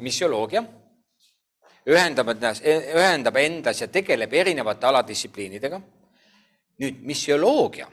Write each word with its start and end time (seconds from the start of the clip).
missioloogia, 0.00 0.62
ühendab 1.88 2.28
endas, 2.34 2.60
ühendab 2.62 3.36
endas 3.40 3.80
ja 3.80 3.88
tegeleb 3.88 4.32
erinevate 4.32 4.86
aladistsipliinidega. 4.86 5.80
nüüd 6.80 7.02
missioloogia, 7.04 7.84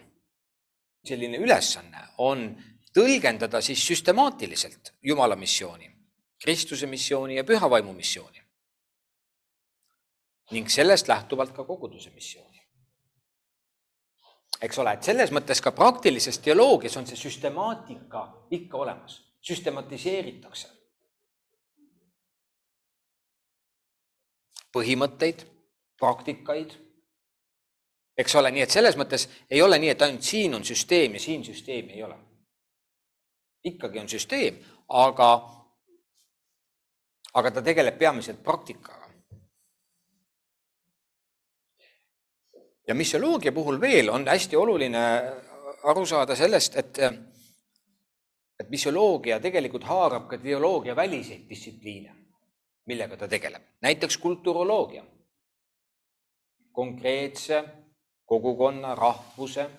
selline 1.04 1.38
ülesanne 1.44 2.06
on 2.24 2.46
tõlgendada 2.96 3.60
siis 3.62 3.82
süstemaatiliselt 3.84 4.94
Jumala 5.04 5.36
missiooni, 5.36 5.90
Kristuse 6.40 6.88
missiooni 6.88 7.36
ja 7.36 7.44
püha 7.44 7.70
vaimu 7.70 7.94
missiooni. 7.94 8.42
ning 10.52 10.70
sellest 10.70 11.08
lähtuvalt 11.08 11.52
ka 11.56 11.64
koguduse 11.64 12.10
missiooni. 12.10 12.62
eks 14.62 14.80
ole, 14.80 14.94
et 14.94 15.04
selles 15.04 15.32
mõttes 15.32 15.62
ka 15.62 15.72
praktilises 15.72 16.40
teoloogias 16.40 16.98
on 16.98 17.08
see 17.08 17.16
süstemaatika 17.16 18.48
ikka 18.52 18.78
olemas, 18.78 19.22
süstematiseeritakse 19.42 20.77
põhimõtteid, 24.74 25.46
praktikaid. 26.00 26.76
eks 28.18 28.36
ole, 28.36 28.52
nii 28.52 28.64
et 28.66 28.74
selles 28.74 28.98
mõttes 28.98 29.28
ei 29.50 29.62
ole 29.62 29.78
nii, 29.80 29.90
et 29.94 30.02
ainult 30.02 30.26
siin 30.26 30.56
on 30.58 30.66
süsteem 30.66 31.14
ja 31.14 31.20
siin 31.20 31.46
süsteemi 31.46 31.94
ei 31.94 32.04
ole. 32.04 32.18
ikkagi 33.64 34.00
on 34.00 34.10
süsteem, 34.10 34.60
aga, 34.88 35.32
aga 37.34 37.52
ta 37.52 37.62
tegeleb 37.62 37.98
peamiselt 37.98 38.44
praktikaga. 38.44 39.08
ja 42.88 42.96
missioloogia 42.96 43.52
puhul 43.52 43.82
veel 43.82 44.10
on 44.10 44.28
hästi 44.28 44.56
oluline 44.56 45.02
aru 45.84 46.06
saada 46.06 46.36
sellest, 46.36 46.76
et, 46.76 47.00
et 48.60 48.70
missioloogia 48.70 49.40
tegelikult 49.40 49.84
haarab 49.84 50.30
ka 50.30 50.38
teoloogia 50.38 50.96
väliseid 50.96 51.50
distsipliine 51.50 52.27
millega 52.88 53.18
ta 53.18 53.28
tegeleb, 53.28 53.64
näiteks 53.82 54.18
kulturoloogia, 54.18 55.04
konkreetse 56.72 57.64
kogukonna, 58.26 58.96
rahvuse, 58.96 59.70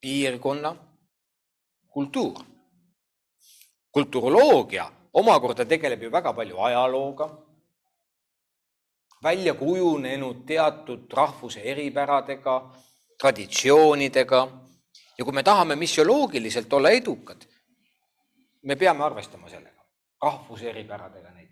piirkonna 0.00 0.76
kultuur. 1.88 2.44
kulturoloogia 3.92 4.90
omakorda 5.12 5.64
tegeleb 5.64 6.02
ju 6.02 6.10
väga 6.12 6.32
palju 6.32 6.58
ajalooga, 6.58 7.28
välja 9.22 9.54
kujunenud 9.54 10.44
teatud 10.46 11.12
rahvuse 11.12 11.60
eripäradega, 11.60 12.70
traditsioonidega. 13.20 14.48
Ja 15.18 15.24
kui 15.24 15.32
me 15.32 15.42
tahame 15.42 15.76
missioloogiliselt 15.76 16.72
olla 16.72 16.90
edukad, 16.90 17.44
me 18.62 18.76
peame 18.76 19.04
arvestama 19.04 19.48
sellega, 19.48 19.84
rahvuse 20.22 20.70
eripäradega 20.70 21.30
näiteks 21.30 21.43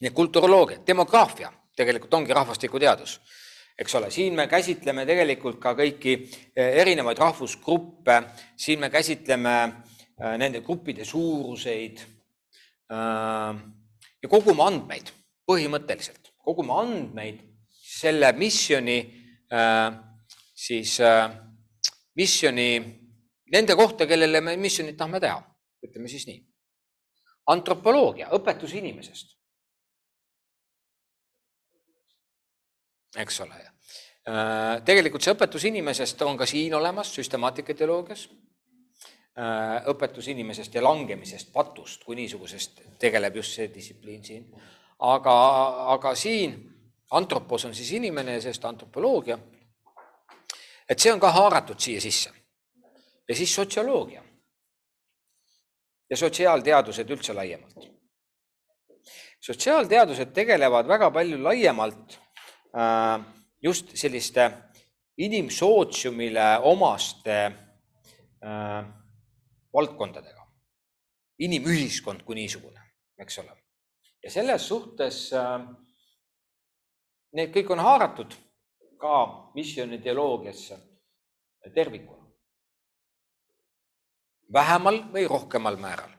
nii 0.00 0.10
et 0.10 0.16
kulturoloogia, 0.16 0.82
demograafia 0.86 1.50
tegelikult 1.76 2.14
ongi 2.14 2.34
rahvastikuteadus, 2.34 3.18
eks 3.78 3.96
ole, 3.98 4.10
siin 4.14 4.34
me 4.38 4.46
käsitleme 4.50 5.06
tegelikult 5.06 5.58
ka 5.62 5.74
kõiki 5.78 6.14
eh, 6.54 6.80
erinevaid 6.82 7.18
rahvusgruppe, 7.18 8.20
siin 8.56 8.82
me 8.84 8.90
käsitleme 8.94 9.54
eh, 9.64 10.36
nende 10.40 10.62
gruppide 10.66 11.06
suuruseid 11.08 12.04
äh, 12.94 13.62
ja 14.22 14.30
kogume 14.30 14.66
andmeid 14.68 15.10
põhimõtteliselt, 15.50 16.32
kogume 16.44 16.78
andmeid 16.84 17.42
selle 17.94 18.32
missiooni 18.34 18.96
siis 20.56 20.96
missiooni 22.16 22.68
nende 23.54 23.76
kohta, 23.78 24.06
kellele 24.08 24.40
me 24.40 24.56
missionit 24.58 24.96
tahame 24.98 25.20
teha, 25.22 25.36
ütleme 25.84 26.10
siis 26.10 26.24
nii. 26.26 26.40
antropoloogia, 27.52 28.30
õpetus 28.34 28.72
inimesest 28.74 29.36
eks 33.16 33.40
ole. 33.40 33.60
Äh, 34.24 34.80
tegelikult 34.84 35.22
see 35.24 35.34
õpetus 35.34 35.66
inimesest 35.68 36.22
on 36.24 36.38
ka 36.40 36.46
siin 36.48 36.74
olemas 36.74 37.10
süstemaatikatoloogias. 37.14 38.28
Äh, 39.34 39.88
õpetus 39.90 40.30
inimesest 40.32 40.74
ja 40.74 40.82
langemisest, 40.84 41.50
patust 41.52 42.04
kui 42.06 42.16
niisugusest 42.16 42.80
tegeleb 43.02 43.36
just 43.36 43.58
see 43.58 43.68
distsipliin 43.74 44.24
siin. 44.24 44.46
aga, 44.98 45.34
aga 45.92 46.14
siin 46.14 46.54
antropos 47.10 47.64
on 47.64 47.74
siis 47.74 47.90
inimene 47.92 48.38
ja 48.38 48.40
sellest 48.40 48.64
antropoloogia. 48.64 49.38
et 50.88 50.98
see 50.98 51.12
on 51.12 51.20
ka 51.20 51.32
haaratud 51.32 51.80
siia 51.80 52.00
sisse. 52.00 52.30
ja 53.28 53.34
siis 53.34 53.54
sotsioloogia. 53.54 54.22
ja 56.10 56.16
sotsiaalteadused 56.16 57.10
üldse 57.10 57.34
laiemalt. 57.34 57.90
sotsiaalteadused 59.40 60.32
tegelevad 60.32 60.88
väga 60.88 61.10
palju 61.10 61.42
laiemalt 61.42 62.23
just 63.62 63.92
selliste 63.94 64.50
inimsootsiumile 65.18 66.58
omaste 66.62 67.36
äh, 67.44 68.84
valdkondadega. 69.74 70.44
inimühiskond 71.38 72.22
kui 72.22 72.34
niisugune, 72.38 72.80
eks 73.18 73.38
ole. 73.38 73.56
ja 74.22 74.30
selles 74.30 74.68
suhtes 74.68 75.32
äh, 75.32 75.60
need 77.34 77.54
kõik 77.54 77.72
on 77.74 77.82
haaratud 77.82 78.34
ka 78.98 79.14
missiooni 79.54 79.98
ideoloogiasse 79.98 80.78
tervikuna. 81.74 82.26
vähemal 84.52 85.02
või 85.12 85.28
rohkemal 85.28 85.76
määral. 85.76 86.10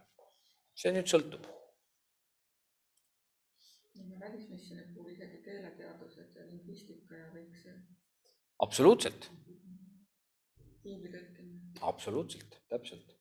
see 0.76 0.92
nüüd 0.92 1.08
sõltub 1.08 1.55
absoluutselt. 8.66 9.32
absoluutselt, 11.82 12.62
täpselt. 12.70 13.16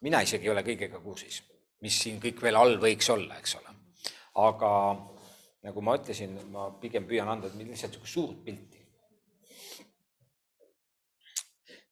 mina 0.00 0.22
isegi 0.24 0.48
ei 0.48 0.52
ole 0.54 0.62
kõigega 0.64 1.00
kursis, 1.04 1.42
mis 1.84 1.96
siin 2.02 2.20
kõik 2.22 2.38
veel 2.40 2.56
all 2.56 2.78
võiks 2.80 3.10
olla, 3.12 3.36
eks 3.36 3.56
ole. 3.58 3.74
aga 4.40 4.70
nagu 5.66 5.82
ma 5.84 5.96
ütlesin, 5.98 6.38
ma 6.54 6.70
pigem 6.80 7.08
püüan 7.08 7.28
anda 7.28 7.50
lihtsalt 7.52 7.66
niisugust 7.68 8.14
suurt 8.14 8.44
pilti. 8.44 8.78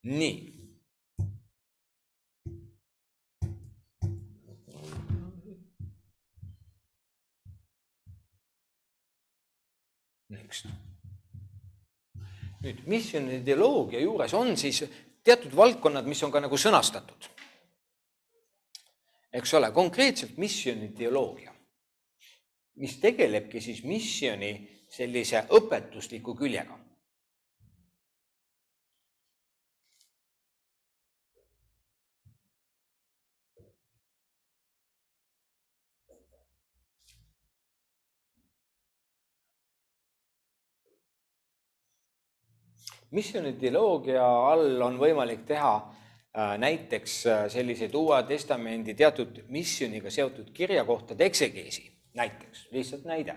nii 0.08 0.57
üks. 10.36 10.64
nüüd 12.62 12.80
missiooni 12.90 13.38
ideoloogia 13.38 14.00
juures 14.02 14.34
on 14.34 14.56
siis 14.56 14.82
teatud 15.24 15.54
valdkonnad, 15.56 16.06
mis 16.06 16.22
on 16.22 16.32
ka 16.32 16.40
nagu 16.40 16.56
sõnastatud. 16.58 17.28
eks 19.32 19.54
ole, 19.54 19.70
konkreetselt 19.72 20.36
missiooni 20.36 20.90
ideoloogia, 20.90 21.54
mis 22.76 22.98
tegelebki 23.00 23.60
siis 23.60 23.84
missiooni 23.84 24.52
sellise 24.88 25.44
õpetusliku 25.52 26.34
küljega 26.34 26.78
missioonideoloogia 43.10 44.24
all 44.24 44.82
on 44.84 44.98
võimalik 45.00 45.44
teha 45.48 45.72
äh, 45.76 46.54
näiteks 46.60 47.14
äh, 47.26 47.44
selliseid 47.52 47.94
Uue 47.94 48.20
Testamendi 48.28 48.94
teatud 48.94 49.42
missiooniga 49.48 50.10
seotud 50.10 50.50
kirjakohtade 50.54 51.24
eksegeesi, 51.24 51.88
näiteks, 52.14 52.68
lihtsalt 52.72 53.04
näide. 53.08 53.36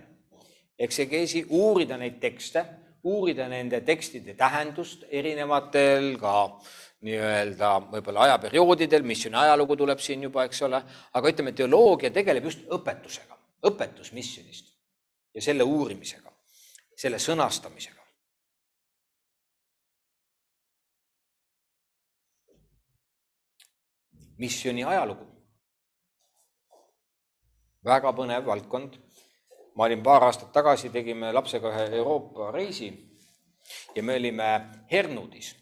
eksegeesi, 0.80 1.46
uurida 1.50 1.98
neid 1.98 2.18
tekste, 2.20 2.66
uurida 3.04 3.48
nende 3.48 3.82
tekstide 3.86 4.34
tähendust 4.34 5.04
erinevatel 5.10 6.16
ka 6.22 6.34
nii-öelda 7.06 7.70
võib-olla 7.92 8.28
ajaperioodidel, 8.28 9.06
missiooni 9.06 9.38
ajalugu 9.42 9.78
tuleb 9.78 10.02
siin 10.02 10.24
juba, 10.28 10.46
eks 10.46 10.62
ole, 10.68 10.82
aga 11.14 11.32
ütleme, 11.34 11.54
teoloogia 11.58 12.12
tegeleb 12.14 12.46
just 12.50 12.68
õpetusega, 12.70 13.38
õpetusmissionist 13.70 14.70
ja 15.34 15.42
selle 15.42 15.66
uurimisega, 15.66 16.34
selle 16.98 17.18
sõnastamisega. 17.22 18.01
Missiooni 24.42 24.84
ajalugu. 24.84 25.28
väga 27.86 28.12
põnev 28.14 28.46
valdkond. 28.46 28.98
ma 29.76 29.88
olin 29.88 30.04
paar 30.04 30.24
aastat 30.28 30.52
tagasi, 30.52 30.90
tegime 30.90 31.32
lapsega 31.34 31.70
ühe 31.72 31.96
Euroopa 31.98 32.52
reisi 32.52 32.90
ja 33.96 34.04
me 34.04 34.16
olime 34.16 34.50
Hernudis. 34.92 35.56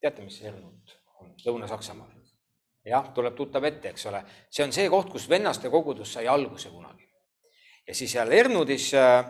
teate, 0.00 0.22
mis 0.22 0.42
Ernut 0.42 0.98
on 1.20 1.34
Lõuna-Saksamaal? 1.46 2.14
jah, 2.86 3.10
tuleb 3.14 3.34
tuttav 3.34 3.64
ette, 3.64 3.90
eks 3.90 4.06
ole, 4.06 4.22
see 4.50 4.64
on 4.64 4.72
see 4.72 4.88
koht, 4.90 5.10
kus 5.10 5.28
vennaste 5.28 5.70
kogudus 5.70 6.12
sai 6.12 6.28
alguse 6.28 6.70
kunagi. 6.70 7.08
ja 7.88 7.94
siis 7.94 8.12
seal 8.12 8.32
Ernudis 8.32 8.92
äh, 8.94 9.26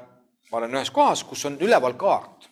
ma 0.50 0.58
olen 0.60 0.76
ühes 0.78 0.90
kohas, 0.90 1.24
kus 1.24 1.44
on 1.48 1.58
üleval 1.60 1.96
kaart. 1.98 2.50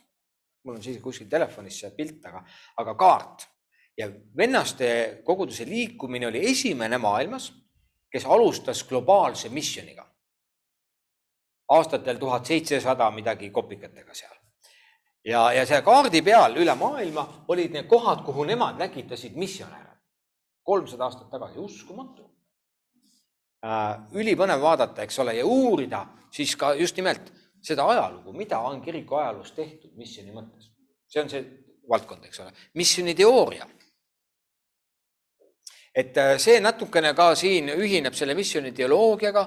mul 0.65 0.77
on 0.77 0.83
siis 0.83 1.01
kuskil 1.03 1.29
telefonis 1.29 1.81
see 1.81 1.91
pilt, 1.97 2.25
aga, 2.25 2.41
aga 2.81 2.95
kaart 2.95 3.51
ja 3.99 4.09
vennaste 4.37 5.21
koguduse 5.25 5.67
liikumine 5.67 6.27
oli 6.27 6.51
esimene 6.51 6.99
maailmas, 6.99 7.53
kes 8.11 8.27
alustas 8.27 8.85
globaalse 8.85 9.49
missiooniga. 9.49 10.11
aastatel 11.69 12.17
tuhat 12.17 12.47
seitsesada 12.47 13.11
midagi 13.11 13.51
kopikatega 13.51 14.15
seal. 14.15 14.35
ja, 15.25 15.53
ja 15.53 15.67
seal 15.67 15.83
kaardi 15.83 16.23
peal 16.23 16.57
üle 16.57 16.75
maailma 16.75 17.45
olid 17.49 17.73
need 17.73 17.87
kohad, 17.87 18.25
kuhu 18.25 18.45
nemad 18.45 18.79
läkitasid 18.79 19.35
missionäre. 19.35 19.97
kolmsada 20.63 21.05
aastat 21.05 21.31
tagasi, 21.31 21.59
uskumatu 21.59 22.31
äh,. 23.65 23.99
ülipõnev 24.13 24.61
vaadata, 24.61 25.03
eks 25.03 25.19
ole, 25.19 25.35
ja 25.35 25.47
uurida 25.47 26.07
siis 26.31 26.57
ka 26.57 26.75
just 26.75 26.97
nimelt 26.97 27.33
seda 27.63 27.87
ajalugu, 27.89 28.33
mida 28.33 28.59
on 28.59 28.81
kiriku 28.83 29.15
ajaloos 29.15 29.53
tehtud 29.53 29.95
missiooni 29.97 30.33
mõttes. 30.33 30.71
see 31.09 31.23
on 31.23 31.31
see 31.31 31.45
valdkond, 31.91 32.25
eks 32.25 32.41
ole, 32.41 32.53
missiooni 32.75 33.15
teooria 33.15 33.67
et 35.95 36.17
äh, 36.19 36.39
see 36.43 36.59
natukene 36.61 37.13
ka 37.15 37.29
siin 37.39 37.71
ühineb 37.77 38.17
selle 38.19 38.35
missiooni 38.35 38.73
ideoloogiaga, 38.73 39.45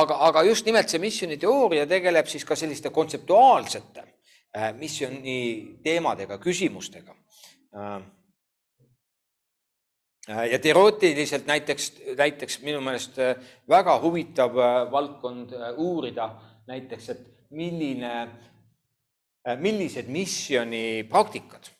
aga, 0.00 0.16
aga 0.30 0.44
just 0.48 0.66
nimelt 0.66 0.88
see 0.88 1.00
missiooni 1.02 1.36
teooria 1.40 1.84
tegeleb 1.88 2.30
siis 2.30 2.46
ka 2.48 2.56
selliste 2.56 2.92
kontseptuaalsete 2.94 4.06
äh, 4.56 4.70
missiooni 4.78 5.80
teemadega, 5.84 6.40
küsimustega. 6.40 7.16
Äh, 7.76 8.00
ja 10.52 10.58
teoreetiliselt 10.62 11.46
näiteks, 11.48 11.92
näiteks 12.16 12.60
minu 12.62 12.80
meelest 12.84 13.16
väga 13.68 13.96
huvitav 14.02 14.54
valdkond 14.92 15.56
uurida 15.82 16.28
näiteks, 16.68 17.08
et 17.10 17.24
milline, 17.50 18.28
millised 19.58 20.12
missiooni 20.12 21.02
praktikad 21.10 21.72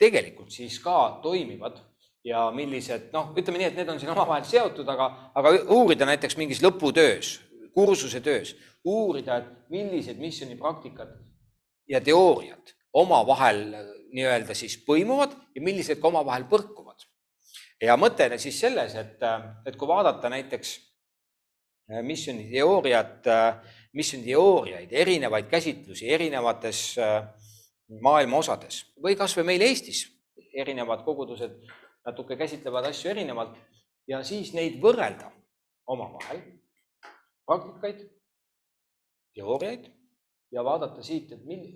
tegelikult 0.00 0.52
siis 0.52 0.78
ka 0.84 1.20
toimivad 1.22 1.78
ja 2.24 2.50
millised 2.54 3.08
noh, 3.14 3.30
ütleme 3.38 3.60
nii, 3.60 3.70
et 3.70 3.78
need 3.80 3.92
on 3.92 4.00
siin 4.00 4.12
omavahel 4.12 4.44
seotud, 4.48 4.88
aga, 4.92 5.06
aga 5.36 5.54
uurida 5.72 6.08
näiteks 6.08 6.36
mingis 6.40 6.60
lõputöös, 6.64 7.38
kursuse 7.74 8.20
töös, 8.24 8.54
uurida, 8.84 9.40
et 9.40 9.72
millised 9.72 10.20
missioonipraktikad 10.20 11.14
ja 11.88 12.00
teooriad 12.04 12.74
omavahel 12.92 13.64
nii-öelda 14.12 14.54
siis 14.58 14.76
põimuvad 14.86 15.34
ja 15.54 15.62
millised 15.62 16.00
ka 16.00 16.08
omavahel 16.10 16.46
põrkuvad. 16.50 17.06
ja 17.80 17.96
mõte 17.96 18.26
siis 18.38 18.60
selles, 18.60 18.94
et, 18.94 19.22
et 19.66 19.76
kui 19.76 19.88
vaadata 19.88 20.28
näiteks 20.28 20.74
äh, 20.76 22.02
missiooni 22.04 22.50
teooriat, 22.50 23.26
äh, 23.26 23.76
missiooni 23.96 24.26
teooriaid, 24.26 24.92
erinevaid 24.92 25.48
käsitlusi 25.48 26.10
erinevates 26.12 26.98
äh, 26.98 27.22
maailma 28.02 28.42
osades 28.42 28.84
või 29.02 29.16
kasvõi 29.16 29.46
meil 29.46 29.64
Eestis 29.64 30.04
erinevad 30.52 31.04
kogudused 31.06 31.56
natuke 32.06 32.36
käsitlevad 32.36 32.88
asju 32.90 33.10
erinevalt 33.10 33.56
ja 34.08 34.22
siis 34.26 34.54
neid 34.56 34.80
võrrelda 34.82 35.30
omavahel, 35.90 36.40
praktikaid, 37.46 38.02
teooriaid 39.34 39.88
ja 40.54 40.64
vaadata 40.66 41.02
siit, 41.06 41.32
et 41.34 41.44
mil-, 41.46 41.72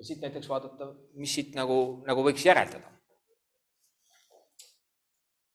siit 0.00 0.22
näiteks 0.24 0.48
vaadata, 0.48 0.92
mis 1.20 1.34
siit 1.34 1.54
nagu, 1.58 2.00
nagu 2.08 2.24
võiks 2.26 2.46
järeldada. 2.46 2.88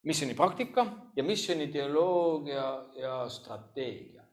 missiooni 0.05 0.35
praktika 0.37 0.83
ja 1.17 1.23
missiooni 1.25 1.65
ideoloogia 1.65 2.65
ja 2.93 3.13
strateegia. 3.29 4.24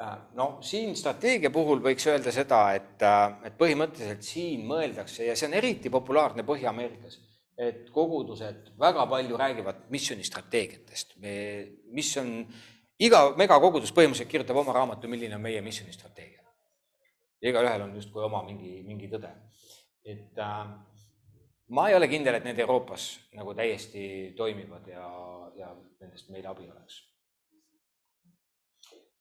Äh, 0.00 0.18
no 0.34 0.56
siin 0.64 0.94
strateegia 0.96 1.50
puhul 1.52 1.82
võiks 1.84 2.06
öelda 2.08 2.32
seda, 2.32 2.62
et, 2.78 3.02
äh, 3.04 3.34
et 3.48 3.56
põhimõtteliselt 3.58 4.24
siin 4.24 4.64
mõeldakse 4.66 5.26
ja 5.26 5.34
see 5.36 5.50
on 5.50 5.56
eriti 5.58 5.90
populaarne 5.92 6.46
Põhja-Ameerikas, 6.48 7.18
et 7.60 7.90
kogudused 7.92 8.70
väga 8.80 9.04
palju 9.10 9.36
räägivad 9.36 9.82
missiooni 9.92 10.24
strateegiatest. 10.24 11.18
me, 11.20 11.34
mis 11.92 12.08
on, 12.16 12.30
iga 12.98 13.20
megakogudus 13.36 13.92
põhimõtteliselt 13.92 14.30
kirjutab 14.30 14.62
oma 14.62 14.72
raamatu, 14.78 15.10
milline 15.12 15.36
on 15.36 15.44
meie 15.44 15.60
missiooni 15.60 15.92
strateegia. 15.92 16.40
igaühel 17.42 17.84
on 17.84 17.94
justkui 17.94 18.24
oma 18.24 18.42
mingi, 18.48 18.82
mingi 18.86 19.10
tõde. 19.12 19.30
et 20.04 20.40
äh, 20.40 20.72
ma 21.68 21.88
ei 21.88 21.98
ole 22.00 22.08
kindel, 22.08 22.40
et 22.40 22.48
need 22.48 22.64
Euroopas 22.64 23.10
nagu 23.36 23.54
täiesti 23.54 24.32
toimivad 24.36 24.88
ja, 24.88 25.04
ja 25.60 25.76
nendest 26.00 26.32
meile 26.32 26.48
abi 26.48 26.64
oleks. 26.70 26.98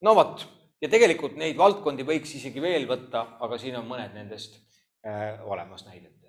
no 0.01 0.15
vot 0.15 0.47
ja 0.81 0.89
tegelikult 0.89 1.38
neid 1.39 1.57
valdkondi 1.57 2.06
võiks 2.07 2.33
isegi 2.38 2.62
veel 2.62 2.88
võtta, 2.89 3.25
aga 3.44 3.60
siin 3.62 3.78
on 3.80 3.88
mõned 3.89 4.16
nendest 4.18 4.57
äh, 5.06 5.38
olemas 5.45 5.86
näidetena. 5.86 6.19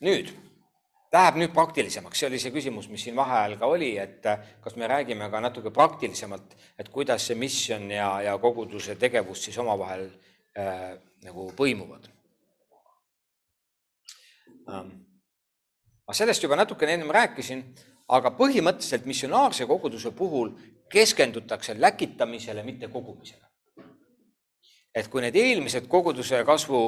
nüüd 0.00 0.30
läheb 1.12 1.36
nüüd 1.40 1.52
praktilisemaks, 1.52 2.20
see 2.20 2.28
oli 2.30 2.38
see 2.40 2.52
küsimus, 2.54 2.86
mis 2.88 3.02
siin 3.04 3.16
vaheajal 3.18 3.58
ka 3.60 3.68
oli, 3.68 3.90
et 3.98 4.26
äh, 4.30 4.46
kas 4.64 4.76
me 4.80 4.88
räägime 4.88 5.28
ka 5.30 5.42
natuke 5.42 5.72
praktilisemalt, 5.74 6.56
et 6.78 6.88
kuidas 6.88 7.26
see 7.26 7.36
missioon 7.36 7.90
ja, 7.90 8.08
ja 8.24 8.38
koguduse 8.38 8.96
tegevus 8.96 9.44
siis 9.44 9.58
omavahel 9.58 10.06
äh, 10.56 10.96
nagu 11.26 11.50
põimuvad 11.58 12.08
ähm,. 14.70 14.90
ma 16.06 16.16
sellest 16.16 16.42
juba 16.42 16.56
natukene 16.56 16.96
ennem 16.96 17.10
rääkisin, 17.14 17.60
aga 18.10 18.32
põhimõtteliselt 18.38 19.04
missionaarse 19.06 19.66
koguduse 19.66 20.10
puhul 20.16 20.54
keskendutakse 20.90 21.80
läkitamisele, 21.80 22.62
mitte 22.62 22.88
kogumisele. 22.88 23.46
et 24.94 25.06
kui 25.08 25.22
need 25.22 25.36
eelmised 25.38 25.86
koguduse 25.86 26.40
kasvu 26.44 26.80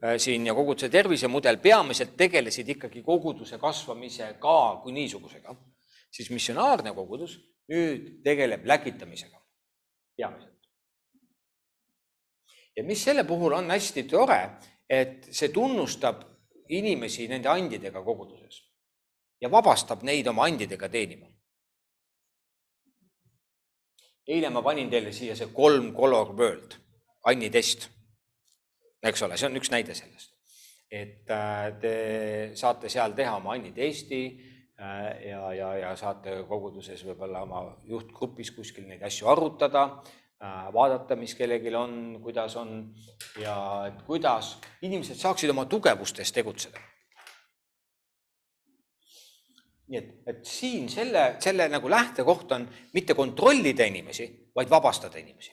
äh, 0.00 0.14
siin 0.16 0.46
ja 0.46 0.54
koguduse 0.56 0.88
tervisemudel 0.88 1.58
peamiselt 1.60 2.14
tegelesid 2.16 2.68
ikkagi 2.72 3.02
koguduse 3.02 3.58
kasvamisega 3.58 4.80
kui 4.82 4.92
niisugusega, 4.96 5.54
siis 6.10 6.30
missionaarne 6.30 6.94
kogudus 6.96 7.36
nüüd 7.68 8.22
tegeleb 8.24 8.64
läkitamisega 8.66 9.42
peamiselt. 10.16 10.56
ja 12.76 12.84
mis 12.84 13.04
selle 13.04 13.24
puhul 13.24 13.52
on 13.52 13.70
hästi 13.70 14.02
tore, 14.08 14.40
et 14.88 15.28
see 15.30 15.52
tunnustab 15.52 16.24
inimesi 16.68 17.28
nende 17.28 17.48
andidega 17.48 18.02
koguduses 18.02 18.62
ja 19.40 19.50
vabastab 19.50 20.02
neid 20.02 20.26
oma 20.32 20.48
andidega 20.48 20.88
teenima 20.88 21.28
eile 24.28 24.50
ma 24.50 24.62
panin 24.62 24.90
teile 24.90 25.12
siia 25.12 25.36
see 25.36 25.50
kolm 25.54 25.92
color 25.96 26.34
world, 26.36 26.76
Anni 27.28 27.50
test. 27.52 27.88
eks 29.02 29.22
ole, 29.22 29.36
see 29.36 29.48
on 29.48 29.56
üks 29.60 29.70
näide 29.72 29.94
sellest. 29.96 30.36
et 30.90 31.30
äh, 31.30 31.66
te 31.80 31.94
saate 32.58 32.88
seal 32.88 33.14
teha 33.16 33.36
oma 33.36 33.54
Anni 33.54 33.72
testi 33.72 34.22
äh, 34.80 35.28
ja, 35.28 35.52
ja, 35.54 35.74
ja 35.84 35.96
saate 35.96 36.42
koguduses 36.48 37.04
võib-olla 37.06 37.44
oma 37.46 37.64
juhtgrupis 37.86 38.50
kuskil 38.56 38.88
neid 38.88 39.02
asju 39.06 39.28
arutada, 39.30 39.84
äh, 40.42 40.70
vaadata, 40.74 41.16
mis 41.16 41.36
kellelgi 41.38 41.74
on, 41.74 41.98
kuidas 42.22 42.56
on 42.56 42.78
ja 43.38 43.56
et 43.88 44.02
kuidas 44.06 44.56
inimesed 44.82 45.20
saaksid 45.20 45.54
oma 45.54 45.68
tugevustes 45.70 46.32
tegutseda 46.32 46.89
nii 49.90 49.98
et, 49.98 50.10
et 50.26 50.44
siin 50.46 50.88
selle, 50.88 51.34
selle 51.42 51.66
nagu 51.68 51.90
lähtekoht 51.90 52.52
on 52.52 52.68
mitte 52.94 53.14
kontrollida 53.14 53.84
inimesi, 53.90 54.28
vaid 54.54 54.70
vabastada 54.70 55.18
inimesi. 55.18 55.50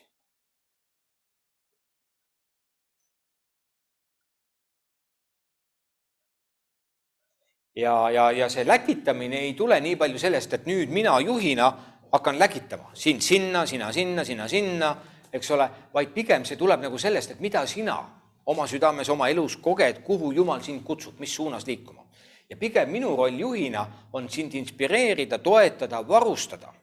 ja, 7.77 8.10
ja, 8.10 8.32
ja 8.32 8.50
see 8.50 8.65
läkitamine 8.67 9.38
ei 9.39 9.53
tule 9.53 9.77
nii 9.82 9.96
palju 9.96 10.17
sellest, 10.20 10.53
et 10.53 10.65
nüüd 10.65 10.89
mina 10.89 11.20
juhina 11.22 11.67
hakkan 12.12 12.39
läkitama 12.39 12.89
sind 12.94 13.22
sinna, 13.22 13.65
sina 13.65 13.91
sinna, 13.94 14.24
sina 14.25 14.48
sinna, 14.48 14.96
eks 15.34 15.51
ole, 15.53 15.70
vaid 15.94 16.10
pigem 16.15 16.46
see 16.46 16.58
tuleb 16.58 16.82
nagu 16.82 16.98
sellest, 16.98 17.36
et 17.36 17.44
mida 17.44 17.65
sina 17.70 18.00
oma 18.46 18.65
südames, 18.67 19.10
oma 19.13 19.29
elus 19.29 19.60
koged, 19.62 20.01
kuhu 20.03 20.32
Jumal 20.34 20.63
sind 20.65 20.82
kutsub, 20.84 21.20
mis 21.20 21.36
suunas 21.36 21.67
liikuma 21.67 22.07
ja 22.50 22.58
pigem 22.58 22.92
minu 22.92 23.16
roll 23.16 23.39
juhina 23.39 23.86
on 24.13 24.30
sind 24.30 24.54
inspireerida, 24.54 25.39
toetada, 25.39 26.08
varustada. 26.08 26.74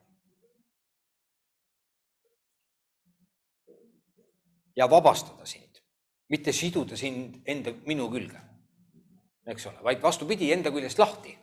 ja 4.76 4.90
vabastada 4.90 5.46
sind, 5.46 5.78
mitte 6.28 6.52
siduda 6.52 6.96
sind 6.96 7.36
enda, 7.46 7.70
minu 7.86 8.08
külge, 8.10 8.40
eks 9.46 9.68
ole, 9.70 9.78
vaid 9.86 10.02
vastupidi, 10.02 10.50
enda 10.52 10.72
küljest 10.74 10.98
lahti. 10.98 11.38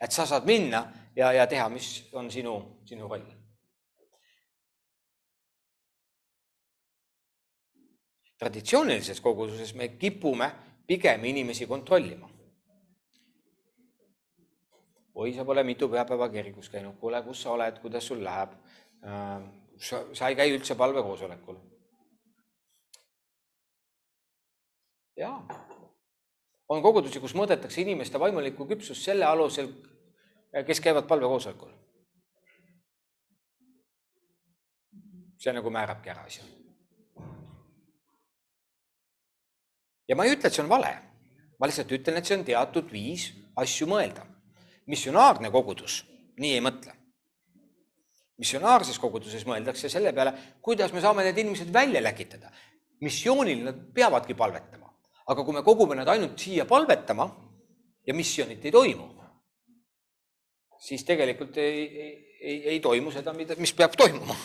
et 0.00 0.12
sa 0.12 0.26
saad 0.26 0.44
minna 0.44 0.82
ja, 1.16 1.32
ja 1.32 1.46
teha, 1.46 1.68
mis 1.68 2.08
on 2.12 2.30
sinu, 2.30 2.80
sinu 2.84 3.08
roll 3.08 3.22
traditsioonilises 8.44 9.20
koguduses 9.20 9.74
me 9.74 9.88
kipume 9.88 10.50
pigem 10.86 11.24
inimesi 11.24 11.66
kontrollima. 11.66 12.28
Oi, 15.14 15.32
sa 15.34 15.44
pole 15.44 15.62
mitu 15.64 15.88
pühapäeva 15.88 16.28
kirikus 16.32 16.70
käinud, 16.72 16.96
kuule, 17.00 17.22
kus 17.22 17.42
sa 17.42 17.52
oled, 17.54 17.78
kuidas 17.82 18.06
sul 18.06 18.24
läheb? 18.24 18.56
Äh, 19.06 19.44
sa, 19.78 20.02
sa 20.12 20.28
ei 20.28 20.38
käi 20.38 20.50
üldse 20.54 20.76
palvekoosolekul. 20.78 21.60
jaa, 25.14 25.36
on 26.68 26.82
kogudusi, 26.82 27.20
kus 27.22 27.36
mõõdetakse 27.38 27.84
inimeste 27.84 28.18
vaimulikku 28.18 28.66
küpsust 28.66 29.06
selle 29.06 29.28
alusel, 29.28 29.68
kes 30.66 30.82
käivad 30.82 31.06
palvekoosolekul. 31.10 31.70
see 35.44 35.52
nagu 35.52 35.68
määrabki 35.68 36.08
ära 36.08 36.22
asja 36.24 36.40
ja 40.08 40.16
ma 40.16 40.24
ei 40.24 40.34
ütle, 40.36 40.48
et 40.48 40.56
see 40.56 40.62
on 40.64 40.70
vale, 40.70 40.92
ma 41.58 41.68
lihtsalt 41.68 41.92
ütlen, 41.96 42.18
et 42.18 42.28
see 42.28 42.38
on 42.38 42.46
teatud 42.48 42.90
viis 42.92 43.28
asju 43.60 43.88
mõelda. 43.90 44.24
Missionaarne 44.86 45.50
kogudus 45.50 46.02
nii 46.40 46.54
ei 46.56 46.62
mõtle. 46.64 46.92
missionaarses 48.38 48.98
koguduses 48.98 49.44
mõeldakse 49.46 49.88
selle 49.88 50.10
peale, 50.12 50.32
kuidas 50.60 50.92
me 50.92 51.00
saame 51.00 51.22
need 51.22 51.38
inimesed 51.38 51.72
välja 51.72 52.02
läkitada. 52.02 52.50
missioonil 53.00 53.64
nad 53.64 53.80
peavadki 53.94 54.34
palvetama, 54.34 54.90
aga 55.26 55.44
kui 55.44 55.54
me 55.54 55.62
kogume 55.62 55.94
nad 55.94 56.08
ainult 56.08 56.38
siia 56.38 56.64
palvetama 56.64 57.28
ja 58.06 58.14
missionit 58.14 58.64
ei 58.64 58.72
toimu, 58.72 59.08
siis 60.78 61.04
tegelikult 61.04 61.56
ei, 61.56 61.86
ei, 61.86 62.38
ei, 62.40 62.68
ei 62.68 62.80
toimu 62.80 63.10
seda, 63.12 63.32
mida, 63.32 63.54
mis 63.58 63.72
peab 63.72 63.96
toimuma 63.96 64.36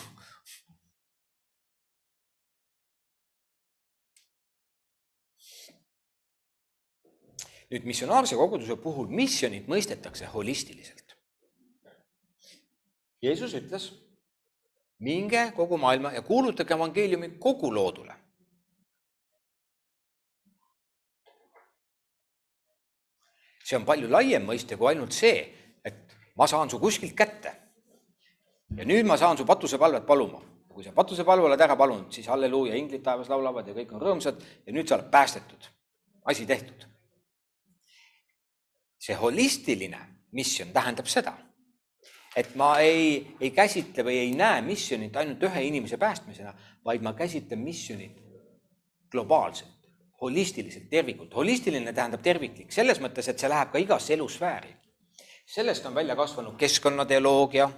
nüüd 7.70 7.86
missionaarse 7.86 8.36
koguduse 8.36 8.74
puhul 8.82 9.10
missionit 9.14 9.68
mõistetakse 9.70 10.26
holistiliselt. 10.32 11.14
Jeesus 13.22 13.54
ütles, 13.54 13.90
minge 15.04 15.44
kogu 15.56 15.78
maailma 15.78 16.12
ja 16.16 16.22
kuulutage 16.26 16.74
evangeeliumi 16.74 17.36
kogu 17.38 17.74
loodule. 17.74 18.16
see 23.70 23.78
on 23.78 23.84
palju 23.86 24.08
laiem 24.10 24.42
mõiste 24.42 24.74
kui 24.74 24.88
ainult 24.90 25.14
see, 25.14 25.44
et 25.86 26.14
ma 26.34 26.48
saan 26.50 26.66
su 26.70 26.80
kuskilt 26.82 27.14
kätte. 27.14 27.52
ja 28.76 28.84
nüüd 28.84 29.06
ma 29.06 29.16
saan 29.16 29.38
su 29.38 29.46
patusepalvet 29.46 30.06
paluma. 30.06 30.42
kui 30.68 30.82
sa 30.82 30.92
patusepalve 30.92 31.46
oled 31.46 31.60
ära 31.60 31.76
palunud, 31.76 32.10
siis 32.10 32.26
halleluuja, 32.26 32.74
inglid 32.74 33.02
taevas 33.02 33.28
laulavad 33.28 33.68
ja 33.68 33.74
kõik 33.74 33.94
on 33.94 34.02
rõõmsad 34.02 34.42
ja 34.66 34.72
nüüd 34.72 34.88
sa 34.88 34.96
oled 34.96 35.10
päästetud. 35.10 35.70
asi 36.24 36.46
tehtud 36.46 36.89
see 39.00 39.16
holistiline 39.16 39.98
misjon 40.36 40.72
tähendab 40.72 41.08
seda, 41.08 41.32
et 42.36 42.54
ma 42.54 42.74
ei, 42.84 43.36
ei 43.40 43.50
käsitle 43.50 44.04
või 44.06 44.18
ei 44.20 44.34
näe 44.36 44.60
missionit 44.62 45.16
ainult 45.16 45.42
ühe 45.48 45.62
inimese 45.66 45.98
päästmisena, 45.98 46.52
vaid 46.84 47.02
ma 47.02 47.14
käsitlen 47.18 47.64
missionit 47.64 48.20
globaalselt, 49.10 49.88
holistiliselt, 50.20 50.90
tervikult. 50.90 51.34
holistiline 51.34 51.92
tähendab 51.92 52.22
terviklik 52.22 52.72
selles 52.72 53.00
mõttes, 53.00 53.28
et 53.28 53.40
see 53.40 53.48
läheb 53.50 53.72
ka 53.72 53.78
igasse 53.78 54.14
elusfääri. 54.14 54.76
sellest 55.46 55.86
on 55.86 55.94
välja 55.94 56.16
kasvanud 56.16 56.54
keskkonnateoloogia 56.56 57.70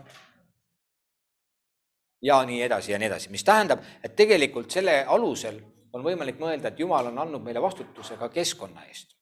ja 2.23 2.45
nii 2.45 2.63
edasi 2.63 2.93
ja 2.93 2.99
nii 2.99 3.07
edasi, 3.07 3.31
mis 3.31 3.45
tähendab, 3.45 3.81
et 4.05 4.17
tegelikult 4.17 4.71
selle 4.71 5.05
alusel 5.09 5.63
on 5.93 6.03
võimalik 6.03 6.39
mõelda, 6.39 6.69
et 6.69 6.81
Jumal 6.81 7.07
on 7.07 7.19
andnud 7.19 7.43
meile 7.43 7.63
vastutuse 7.63 8.17
ka 8.17 8.29
keskkonna 8.29 8.85
eest, 8.85 9.17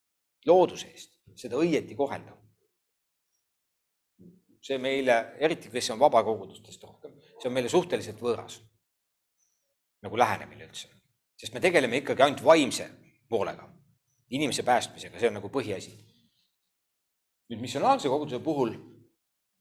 looduse 0.46 0.88
eest 0.88 1.19
seda 1.40 1.60
õieti 1.60 1.96
kohelda. 1.96 2.36
see 4.60 4.76
meile, 4.78 5.14
eriti 5.40 5.70
kes 5.72 5.86
on 5.90 5.98
vabakogudustest 5.98 6.82
rohkem, 6.84 7.14
see 7.40 7.48
on 7.48 7.54
meile 7.56 7.68
suhteliselt 7.72 8.20
võõras. 8.20 8.60
nagu 10.04 10.16
lähenemine 10.16 10.64
üldse, 10.64 10.88
sest 11.36 11.54
me 11.54 11.60
tegeleme 11.60 12.00
ikkagi 12.00 12.22
ainult 12.22 12.44
vaimse 12.44 12.86
poolega, 13.28 13.66
inimese 14.30 14.62
päästmisega, 14.62 15.18
see 15.18 15.28
on 15.28 15.38
nagu 15.40 15.48
põhiasi. 15.48 15.96
nüüd 17.50 17.60
missionaarse 17.60 18.08
koguduse 18.08 18.38
puhul 18.44 18.76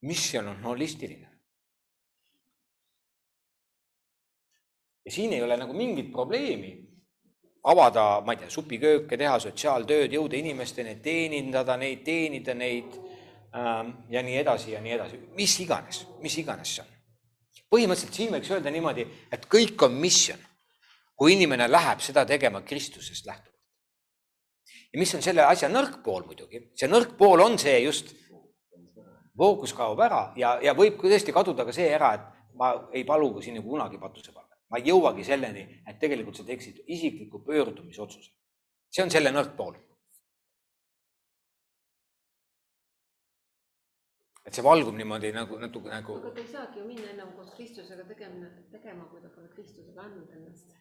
misjon 0.02 0.48
on 0.48 0.64
holistiline. 0.64 1.30
ja 5.06 5.12
siin 5.12 5.34
ei 5.34 5.42
ole 5.42 5.58
nagu 5.58 5.74
mingit 5.74 6.12
probleemi 6.12 6.89
avada, 7.70 8.22
ma 8.26 8.34
ei 8.34 8.42
tea, 8.42 8.52
supikööke, 8.54 9.18
teha 9.18 9.38
sotsiaaltööd, 9.44 10.14
jõuda 10.16 10.38
inimesteni, 10.40 10.96
teenindada 11.04 11.76
neid, 11.80 12.02
teenida 12.06 12.56
neid 12.58 12.96
ähm, 13.56 13.92
ja 14.10 14.24
nii 14.26 14.38
edasi 14.42 14.74
ja 14.74 14.82
nii 14.84 14.96
edasi, 14.96 15.20
mis 15.38 15.58
iganes, 15.66 16.04
mis 16.24 16.38
iganes 16.42 16.76
see 16.78 16.86
on. 16.86 16.96
põhimõtteliselt 17.70 18.18
siin 18.18 18.34
võiks 18.34 18.50
öelda 18.56 18.74
niimoodi, 18.74 19.06
et 19.32 19.46
kõik 19.52 19.86
on 19.86 20.00
misjon, 20.02 20.42
kui 21.20 21.36
inimene 21.36 21.68
läheb 21.70 22.02
seda 22.02 22.26
tegema 22.26 22.64
Kristusest 22.66 23.28
lähtuvalt. 23.30 23.58
ja 24.94 25.00
mis 25.00 25.14
on 25.16 25.22
selle 25.22 25.46
asja 25.46 25.70
nõrk 25.70 26.02
pool 26.04 26.26
muidugi, 26.26 26.72
see 26.76 26.90
nõrk 26.90 27.14
pool 27.18 27.46
on 27.46 27.60
see 27.62 27.78
just, 27.84 28.16
fookus 29.38 29.74
kaob 29.74 30.00
ära 30.04 30.34
ja, 30.36 30.58
ja 30.64 30.74
võib 30.76 30.98
tõesti 31.00 31.36
kaduda 31.36 31.66
ka 31.68 31.76
see 31.76 31.88
ära, 31.94 32.14
et 32.18 32.56
ma 32.60 32.74
ei 32.92 33.06
palu 33.08 33.36
sinna 33.42 33.62
kunagi 33.64 34.02
patuse 34.02 34.34
panna 34.34 34.49
ma 34.70 34.78
ei 34.80 34.90
jõuagi 34.90 35.26
selleni, 35.26 35.66
et 35.88 36.00
tegelikult 36.02 36.38
sa 36.38 36.46
teeksid 36.48 36.84
isikliku 36.88 37.42
pöördumisotsuse. 37.46 38.32
see 38.90 39.04
on 39.04 39.12
selle 39.12 39.32
nõrk 39.32 39.56
pool. 39.58 39.76
et 44.46 44.56
see 44.58 44.66
valgub 44.66 44.96
niimoodi 44.98 45.32
nagu 45.34 45.60
natuke 45.62 45.90
nagu. 45.90 46.18
aga 46.18 46.34
ta 46.36 46.42
ei 46.42 46.52
saagi 46.52 46.80
ju 46.80 46.86
minna 46.86 47.10
enam 47.14 47.34
koos 47.38 47.54
Kristusega 47.56 48.04
tegemine, 48.04 48.50
tegema, 48.72 49.06
kui 49.06 49.22
ta 49.22 49.30
pole 49.30 49.50
Kristusele 49.54 50.02
andnud 50.02 50.30
ennast. 50.38 50.76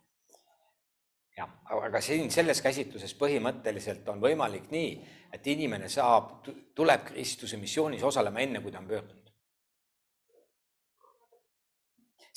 jah, 1.37 1.51
aga 1.89 2.01
siin 2.01 2.31
selles 2.31 2.61
käsitluses 2.65 3.15
põhimõtteliselt 3.15 4.09
on 4.09 4.21
võimalik 4.21 4.71
nii, 4.71 4.93
et 5.33 5.47
inimene 5.47 5.89
saab, 5.89 6.49
tuleb 6.75 7.05
Kristuse 7.13 7.57
missioonis 7.57 8.03
osalema 8.03 8.41
enne, 8.41 8.61
kui 8.61 8.73
ta 8.73 8.81
on 8.85 8.89
pöördunud 8.89 9.28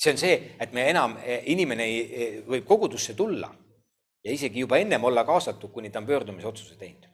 see 0.02 0.12
on 0.12 0.18
see, 0.18 0.38
et 0.58 0.72
me 0.72 0.88
enam, 0.90 1.16
eh, 1.22 1.44
inimene 1.52 1.86
ei, 1.86 1.98
eh, 2.02 2.38
võib 2.46 2.66
kogudusse 2.66 3.14
tulla 3.14 3.52
ja 4.24 4.34
isegi 4.34 4.64
juba 4.64 4.80
ennem 4.82 5.04
olla 5.04 5.24
kaasatud, 5.24 5.70
kuni 5.70 5.90
ta 5.90 6.00
on 6.02 6.06
pöördumisotsuse 6.06 6.76
teinud. 6.76 7.08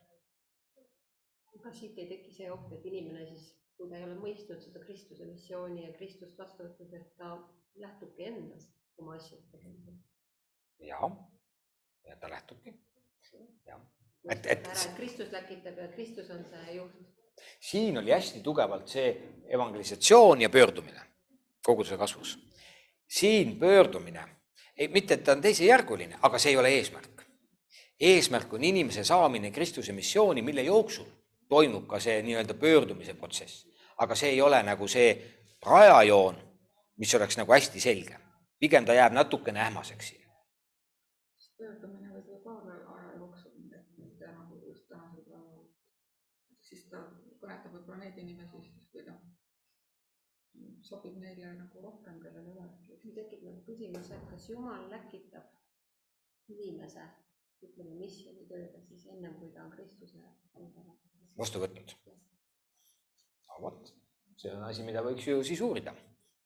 kas 1.63 1.81
siit 1.81 1.99
ei 1.99 2.07
teki 2.09 2.33
see 2.33 2.47
oht, 2.49 2.71
et 2.73 2.85
inimene 2.87 3.27
siis, 3.29 3.51
kui 3.77 3.91
ta 3.91 3.99
ei 3.99 4.05
ole 4.07 4.15
mõistnud 4.17 4.63
seda 4.65 4.81
Kristuse 4.81 5.27
missiooni 5.29 5.83
ja 5.85 5.93
Kristust 5.93 6.39
vastu 6.39 6.65
võtnud, 6.65 6.95
et 6.97 7.11
ta 7.21 7.35
lähtubki 7.77 8.25
endast 8.25 8.71
oma 8.97 9.19
asjade 9.19 9.45
tegemisel? 9.53 9.99
jaa, 10.89 11.11
ja 12.09 12.17
ta 12.17 12.31
lähtubki, 12.33 12.73
jah. 13.69 13.85
et, 14.31 14.47
et 14.47 14.73
Kristus 14.97 15.29
läkitab 15.35 15.77
ja 15.77 15.91
Kristus 15.93 16.31
on 16.31 16.41
see 16.49 16.79
juht. 16.79 16.97
siin 17.61 18.01
oli 18.01 18.17
hästi 18.17 18.41
tugevalt 18.41 18.89
see 18.89 19.13
evangelisatsioon 19.59 20.41
ja 20.41 20.49
pöördumine 20.49 21.05
koguduse 21.67 22.01
kasvus 22.01 22.39
siin 23.09 23.59
pöördumine, 23.59 24.25
mitte 24.89 25.15
et 25.15 25.25
ta 25.25 25.33
on 25.33 25.43
teisejärguline, 25.43 26.19
aga 26.23 26.39
see 26.39 26.53
ei 26.53 26.57
ole 26.57 26.69
eesmärk. 26.69 27.25
eesmärk 28.01 28.53
on 28.53 28.65
inimese 28.65 29.05
saamine 29.05 29.51
Kristuse 29.51 29.93
missiooni, 29.93 30.43
mille 30.43 30.63
jooksul 30.63 31.07
toimub 31.49 31.87
ka 31.87 32.01
see 32.01 32.23
nii-öelda 32.23 32.55
pöördumise 32.55 33.15
protsess. 33.15 33.67
aga 33.97 34.15
see 34.15 34.31
ei 34.31 34.41
ole 34.41 34.63
nagu 34.63 34.89
see 34.89 35.11
rajajoon, 35.67 36.37
mis 36.97 37.15
oleks 37.15 37.37
nagu 37.37 37.53
hästi 37.53 37.81
selge. 37.81 38.17
pigem 38.59 38.85
ta 38.85 38.95
jääb 38.95 39.13
natukene 39.13 39.61
ähmaseks 39.61 40.09
siin. 40.09 40.25
pöördumine 41.59 42.09
võib 42.15 42.29
ju 42.29 42.39
ka 42.45 42.51
aja 42.95 43.13
jooksul 43.19 43.51
mitte 43.97 44.27
nagu 44.27 44.61
just 44.67 44.89
tänasel 44.89 45.25
päeval, 45.25 45.65
siis 46.61 46.85
ta 46.91 47.03
kõnetab 47.41 47.73
võib-olla 47.73 47.99
neid 48.05 48.19
inimesi, 48.19 48.63
siis 48.63 48.89
kui 48.93 49.03
ta 49.03 49.17
sobib 50.89 51.17
neile 51.21 51.53
nagu 51.55 51.83
rohkem, 51.83 52.21
kellel 52.23 52.47
ei 52.47 52.53
ole 52.53 52.58
tekib 53.17 53.45
nagu 53.47 53.63
küsimus, 53.67 54.11
et 54.15 54.27
kas 54.31 54.49
Jumal 54.51 54.89
läkitab 54.93 55.47
inimese, 56.49 57.05
ütleme, 57.63 57.95
missioonitööle 57.99 58.83
siis 58.89 59.07
ennem, 59.13 59.35
kui 59.41 59.51
ta 59.55 59.65
on 59.65 59.73
Kristuse 59.75 60.21
vastu 61.39 61.63
võtnud. 61.63 61.95
no 63.49 63.63
vot, 63.63 63.93
see 64.41 64.53
on 64.55 64.65
asi, 64.67 64.85
mida 64.87 65.03
võiks 65.05 65.27
ju 65.29 65.41
siis 65.47 65.63
uurida 65.65 65.95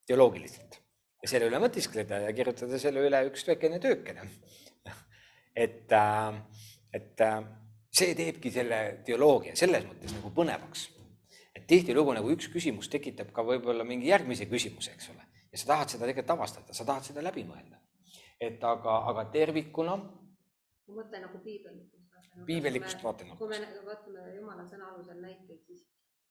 teoloogiliselt 0.08 0.78
ja 1.22 1.30
selle 1.30 1.48
üle 1.48 1.60
mõtiskleda 1.62 2.20
ja 2.26 2.32
kirjutada 2.36 2.80
selle 2.82 3.04
üle 3.06 3.22
üks 3.28 3.46
väikene 3.48 3.78
töökene. 3.82 4.26
et, 5.64 5.92
äh, 5.96 6.40
et 6.92 7.24
äh, 7.24 7.38
see 7.92 8.16
teebki 8.18 8.52
selle 8.52 8.82
teoloogia 9.06 9.56
selles 9.58 9.86
mõttes 9.88 10.16
nagu 10.18 10.32
põnevaks. 10.34 10.88
et 11.54 11.66
tihtilugu 11.68 12.14
nagu 12.16 12.30
üks 12.32 12.48
küsimus 12.52 12.88
tekitab 12.92 13.32
ka 13.32 13.44
võib-olla 13.44 13.84
mingi 13.84 14.08
järgmise 14.08 14.48
küsimuse, 14.50 14.94
eks 14.96 15.10
ole 15.12 15.31
ja 15.52 15.60
sa 15.60 15.66
tahad 15.72 15.92
seda 15.92 16.06
tegelikult 16.06 16.34
avastada, 16.36 16.74
sa 16.76 16.86
tahad 16.88 17.04
seda 17.08 17.24
läbi 17.24 17.44
mõelda. 17.48 17.78
et 18.42 18.64
aga, 18.64 18.94
aga 19.10 19.24
tervikuna 19.30 19.96
ma 19.96 20.94
mõtlen 20.96 21.22
nagu 21.26 21.38
piibellikust. 21.44 22.08
piibellikust 22.46 23.04
vaatenurgast. 23.04 23.38
kui 23.38 23.48
me 23.48 23.84
vaatame 23.86 24.34
Jumala 24.36 24.64
sõna 24.68 24.90
alusel 24.92 25.20
näiteid, 25.22 25.60
siis 25.66 25.84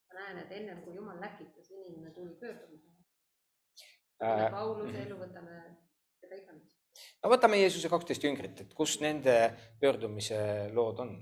ma 0.09 0.19
näen, 0.19 0.41
et 0.43 0.51
ennem 0.59 0.81
kui 0.85 0.95
Jumal 0.95 1.21
läkitas, 1.21 1.71
inimene 1.71 2.11
tuli 2.15 2.35
pöördumisele 2.41 2.99
äh,. 4.21 4.49
Pauluse 4.51 5.05
elu 5.05 5.17
võtame 5.17 5.59
keda 6.21 6.41
iganes. 6.41 6.77
no 7.23 7.33
võtame 7.35 7.61
Jeesuse 7.61 7.89
kaksteist 7.89 8.27
jüngrit, 8.27 8.65
et 8.65 8.73
kus 8.73 8.99
nende 9.01 9.37
pöördumise 9.81 10.41
lood 10.73 10.99
on 11.05 11.15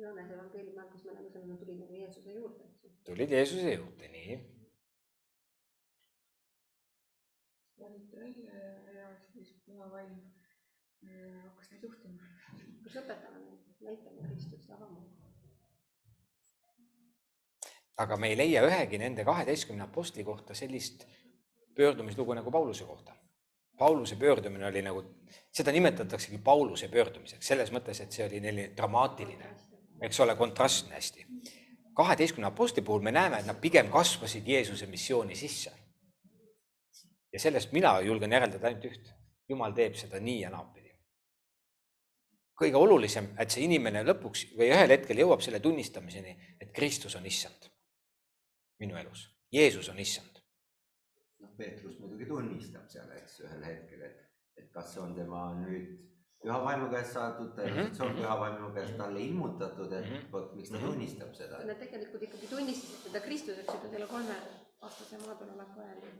Johannes 0.00 0.30
evangeeliumi 0.30 0.80
alguses 0.80 1.04
me 1.12 1.22
seda, 1.22 1.44
nad 1.46 1.58
tulid 1.60 1.80
nagu 1.80 1.94
Jeesuse 2.00 2.34
juurde. 2.34 2.68
tulid 3.04 3.30
Jeesuse 3.30 3.74
juurde, 3.74 4.08
nii. 4.08 4.38
valiti 7.80 8.16
välja 8.16 8.54
ja, 8.54 8.92
ja 9.00 9.08
siis 9.32 9.50
püha 9.66 9.90
vaim 9.90 10.14
äh, 11.04 11.42
hakkas 11.42 11.70
neid 11.72 11.82
juhtima. 11.82 12.30
kas 12.84 12.96
õpetame 13.02 13.42
neid, 13.42 13.66
näitame 13.80 14.28
Kristust 14.28 14.70
avama? 14.70 15.02
aga 18.04 18.16
me 18.16 18.30
ei 18.32 18.38
leia 18.38 18.64
ühegi 18.66 18.98
nende 18.98 19.24
kaheteistkümne 19.24 19.84
apostli 19.84 20.24
kohta 20.24 20.54
sellist 20.54 21.04
pöördumislugu 21.74 22.34
nagu 22.34 22.50
Pauluse 22.50 22.84
kohta. 22.84 23.14
Pauluse 23.78 24.16
pöördumine 24.16 24.66
oli 24.66 24.82
nagu, 24.82 25.02
seda 25.52 25.72
nimetataksegi 25.74 26.38
Pauluse 26.38 26.88
pöördumiseks, 26.88 27.46
selles 27.46 27.72
mõttes, 27.74 28.00
et 28.02 28.12
see 28.14 28.26
oli 28.26 28.40
neile 28.40 28.68
dramaatiline 28.76 29.50
eks 30.04 30.20
ole, 30.20 30.36
kontrastne 30.36 30.94
hästi. 30.94 31.26
kaheteistkümne 31.94 32.46
apostli 32.46 32.82
puhul 32.82 33.00
me 33.00 33.12
näeme, 33.12 33.38
et 33.38 33.46
nad 33.46 33.60
pigem 33.60 33.90
kasvasid 33.90 34.48
Jeesuse 34.48 34.86
missiooni 34.86 35.36
sisse. 35.36 35.72
ja 37.32 37.40
sellest 37.40 37.72
mina 37.72 38.00
julgen 38.00 38.32
järeldada 38.32 38.66
ainult 38.66 38.84
üht. 38.84 39.12
Jumal 39.48 39.72
teeb 39.72 39.94
seda 39.94 40.20
nii 40.20 40.40
ja 40.40 40.50
naapidi. 40.50 40.94
kõige 42.62 42.76
olulisem, 42.76 43.28
et 43.38 43.50
see 43.50 43.64
inimene 43.64 44.04
lõpuks 44.04 44.46
või 44.56 44.70
ühel 44.70 44.90
hetkel 44.90 45.18
jõuab 45.18 45.40
selle 45.42 45.60
tunnistamiseni, 45.60 46.36
et 46.60 46.72
Kristus 46.72 47.16
on 47.16 47.26
issand 47.26 47.74
minu 48.78 48.96
elus, 48.96 49.28
Jeesus 49.52 49.88
on 49.88 49.98
issand. 49.98 50.40
noh, 51.40 51.50
Peetrus 51.56 51.98
muidugi 51.98 52.26
tunnistab 52.26 52.88
seal, 52.88 53.10
eks 53.18 53.40
ühel 53.44 53.64
hetkel, 53.64 54.02
et, 54.08 54.20
et 54.56 54.70
kas 54.72 54.94
see 54.94 55.02
on 55.02 55.14
tema 55.16 55.46
nüüd 55.58 55.92
püha 56.44 56.60
vaimu 56.60 56.90
käest 56.92 57.16
saadud, 57.16 57.50
tõenäoliselt 57.56 57.88
mhm. 57.88 57.96
see 57.96 58.06
on 58.06 58.16
püha 58.18 58.36
vaimu 58.40 58.70
käest 58.76 58.96
talle 59.00 59.20
ilmutatud, 59.24 59.92
et 59.92 60.06
mhm. 60.10 60.26
vot 60.32 60.52
miks 60.56 60.72
ta 60.72 60.78
mhm. 60.78 60.86
tunnistab 60.90 61.34
seda. 61.36 61.60
Nad 61.64 61.80
tegelikult 61.80 62.26
ikkagi 62.28 62.50
tunnistasid 62.50 63.06
teda 63.08 63.22
Kristuseks 63.24 63.70
juba 63.72 63.92
selle 63.92 64.08
kolme 64.10 64.36
aastase 64.84 65.20
maadel 65.22 65.54
oleku 65.54 65.84
ajal. 65.84 66.18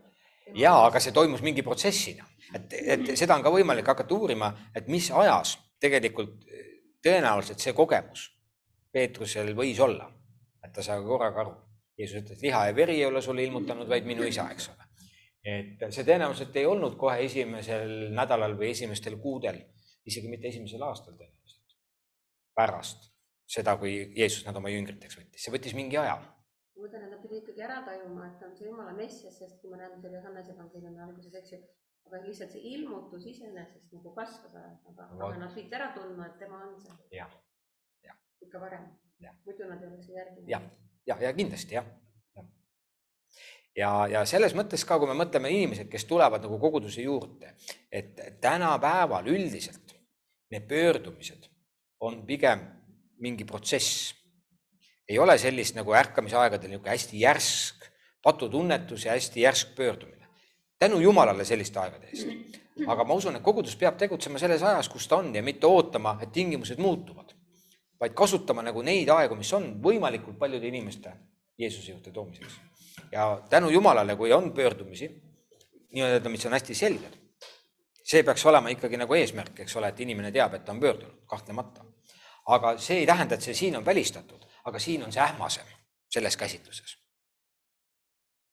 ja, 0.63 0.73
aga 0.87 1.01
see 1.01 1.13
toimus 1.13 1.43
mingi 1.45 1.65
protsessina, 1.65 2.25
et, 2.53 2.73
et 2.95 3.11
seda 3.13 3.37
on 3.37 3.45
ka 3.45 3.53
võimalik 3.53 3.93
hakata 3.93 4.17
uurima, 4.17 4.49
et 4.75 4.89
mis 4.89 5.11
ajas 5.13 5.57
tegelikult 5.81 6.41
tõenäoliselt 7.05 7.61
see 7.61 7.75
kogemus 7.77 8.31
Peetrusel 8.95 9.51
võis 9.57 9.79
olla, 9.83 10.07
et 10.63 10.73
ta 10.73 10.83
sai 10.85 11.01
korraga 11.03 11.43
aru. 11.43 11.53
Jeesus 11.99 12.21
ütles, 12.23 12.41
liha 12.43 12.65
ja 12.69 12.73
veri 12.75 12.97
ei 12.97 13.05
ole 13.07 13.21
sulle 13.23 13.43
ilmutanud, 13.43 13.87
vaid 13.87 14.07
minu 14.07 14.25
isa, 14.27 14.49
eks 14.51 14.69
ole. 14.73 14.89
et 15.45 15.83
see 15.93 16.03
tõenäoliselt 16.03 16.55
ei 16.57 16.65
olnud 16.65 16.95
kohe 16.99 17.19
esimesel 17.27 17.91
nädalal 18.15 18.55
või 18.57 18.71
esimestel 18.73 19.19
kuudel 19.21 19.59
isegi 20.09 20.29
mitte 20.31 20.49
esimesel 20.51 20.83
aastal 20.85 21.15
tõenäoliselt, 21.17 21.75
pärast 22.57 23.09
seda, 23.55 23.75
kui 23.81 23.95
Jeesus 24.17 24.45
nad 24.47 24.57
oma 24.57 24.71
jüngriteks 24.73 25.19
võttis, 25.19 25.45
see 25.45 25.53
võttis 25.53 25.75
mingi 25.77 25.97
aja. 26.01 26.17
ma 26.75 26.83
mõtlen, 26.83 27.07
et 27.07 27.13
nad 27.13 27.21
pidid 27.23 27.43
ikkagi 27.43 27.65
ära 27.65 27.81
tajuma, 27.85 28.29
et 28.29 28.39
ta 28.39 28.49
on 28.49 28.55
see 28.57 28.67
jumala 28.67 28.93
messias, 28.97 29.37
sest 29.39 29.59
kui 29.61 29.71
me 29.71 29.79
näeme 29.81 29.99
selle 30.01 30.19
Johannese 30.19 30.53
evangeeliumi 30.55 31.03
alguses, 31.05 31.33
eks 31.41 31.53
ju, 31.55 31.59
aga 32.09 32.21
lihtsalt 32.25 32.53
see 32.53 32.73
ilmutus 32.75 33.27
iseenesest 33.31 33.93
nagu 33.95 34.13
kasvas 34.17 34.57
ajas, 34.61 34.79
aga, 34.93 35.09
aga 35.17 35.43
nad 35.43 35.53
pidid 35.57 35.77
ära 35.79 35.91
tundma, 35.97 36.29
et 36.29 36.39
tema 36.41 36.63
on 36.67 36.79
see. 36.81 36.97
jah, 37.19 37.37
jah. 38.05 38.17
ikka 38.45 38.61
varem. 38.61 38.89
muidu 39.45 39.69
nad 39.69 39.81
ei 39.81 39.87
oleks 39.91 40.09
järginud. 40.09 40.49
jah, 40.49 40.65
ja, 41.07 41.21
ja 41.21 41.37
kindlasti 41.37 41.77
jah 41.79 41.93
ja, 43.75 43.89
ja 44.11 44.23
selles 44.27 44.55
mõttes 44.57 44.85
ka, 44.87 44.97
kui 44.99 45.09
me 45.09 45.17
mõtleme 45.17 45.51
inimesed, 45.51 45.89
kes 45.91 46.07
tulevad 46.09 46.43
nagu 46.45 46.59
koguduse 46.61 47.03
juurde, 47.05 47.53
et 47.91 48.19
tänapäeval 48.41 49.27
üldiselt 49.31 49.84
need 50.51 50.67
pöördumised 50.67 51.49
on 51.99 52.25
pigem 52.25 52.59
mingi 53.17 53.45
protsess. 53.45 54.13
ei 55.09 55.19
ole 55.19 55.37
sellist 55.37 55.75
nagu 55.77 55.93
ärkamisaegadel 55.93 56.69
niisugune 56.69 56.89
hästi 56.89 57.19
järsk 57.19 57.85
patutunnetus 58.23 59.05
ja 59.05 59.11
hästi 59.11 59.41
järsk 59.41 59.75
pöördumine. 59.75 60.27
tänu 60.79 60.99
Jumalale 60.99 61.45
selliste 61.45 61.79
aegade 61.79 62.07
eest. 62.07 62.27
aga 62.87 63.03
ma 63.03 63.13
usun, 63.13 63.35
et 63.35 63.43
kogudus 63.43 63.75
peab 63.75 63.97
tegutsema 63.97 64.39
selles 64.39 64.63
ajas, 64.63 64.89
kus 64.89 65.07
ta 65.07 65.17
on 65.17 65.35
ja 65.35 65.43
mitte 65.43 65.67
ootama, 65.67 66.17
et 66.21 66.31
tingimused 66.31 66.77
muutuvad, 66.77 67.33
vaid 67.99 68.13
kasutama 68.13 68.61
nagu 68.61 68.81
neid 68.81 69.09
aegu, 69.09 69.35
mis 69.35 69.53
on 69.53 69.81
võimalikult 69.81 70.37
paljude 70.37 70.67
inimeste 70.67 71.13
Jeesuse 71.57 71.91
juurde 71.91 72.11
toomiseks. 72.11 72.59
ja 73.11 73.41
tänu 73.49 73.69
Jumalale, 73.69 74.15
kui 74.15 74.33
on 74.33 74.51
pöördumisi, 74.53 75.09
nii-öelda, 75.91 76.29
mis 76.29 76.45
on 76.45 76.51
hästi 76.51 76.75
selged 76.75 77.24
see 78.05 78.23
peaks 78.23 78.45
olema 78.45 78.69
ikkagi 78.69 78.97
nagu 79.01 79.17
eesmärk, 79.17 79.59
eks 79.65 79.75
ole, 79.79 79.89
et 79.89 80.01
inimene 80.05 80.31
teab, 80.31 80.53
et 80.53 80.65
ta 80.65 80.73
on 80.73 80.79
pöördunud, 80.79 81.23
kahtlemata. 81.27 81.85
aga 82.45 82.75
see 82.77 82.99
ei 83.01 83.05
tähenda, 83.05 83.35
et 83.35 83.41
see 83.41 83.53
siin 83.57 83.77
on 83.77 83.85
välistatud, 83.85 84.43
aga 84.69 84.79
siin 84.79 85.03
on 85.03 85.13
see 85.13 85.21
ähmasem 85.21 85.65
selles 86.09 86.37
käsitluses. 86.37 86.97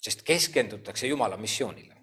sest 0.00 0.22
keskendutakse 0.22 1.06
Jumala 1.06 1.36
missioonile. 1.36 1.94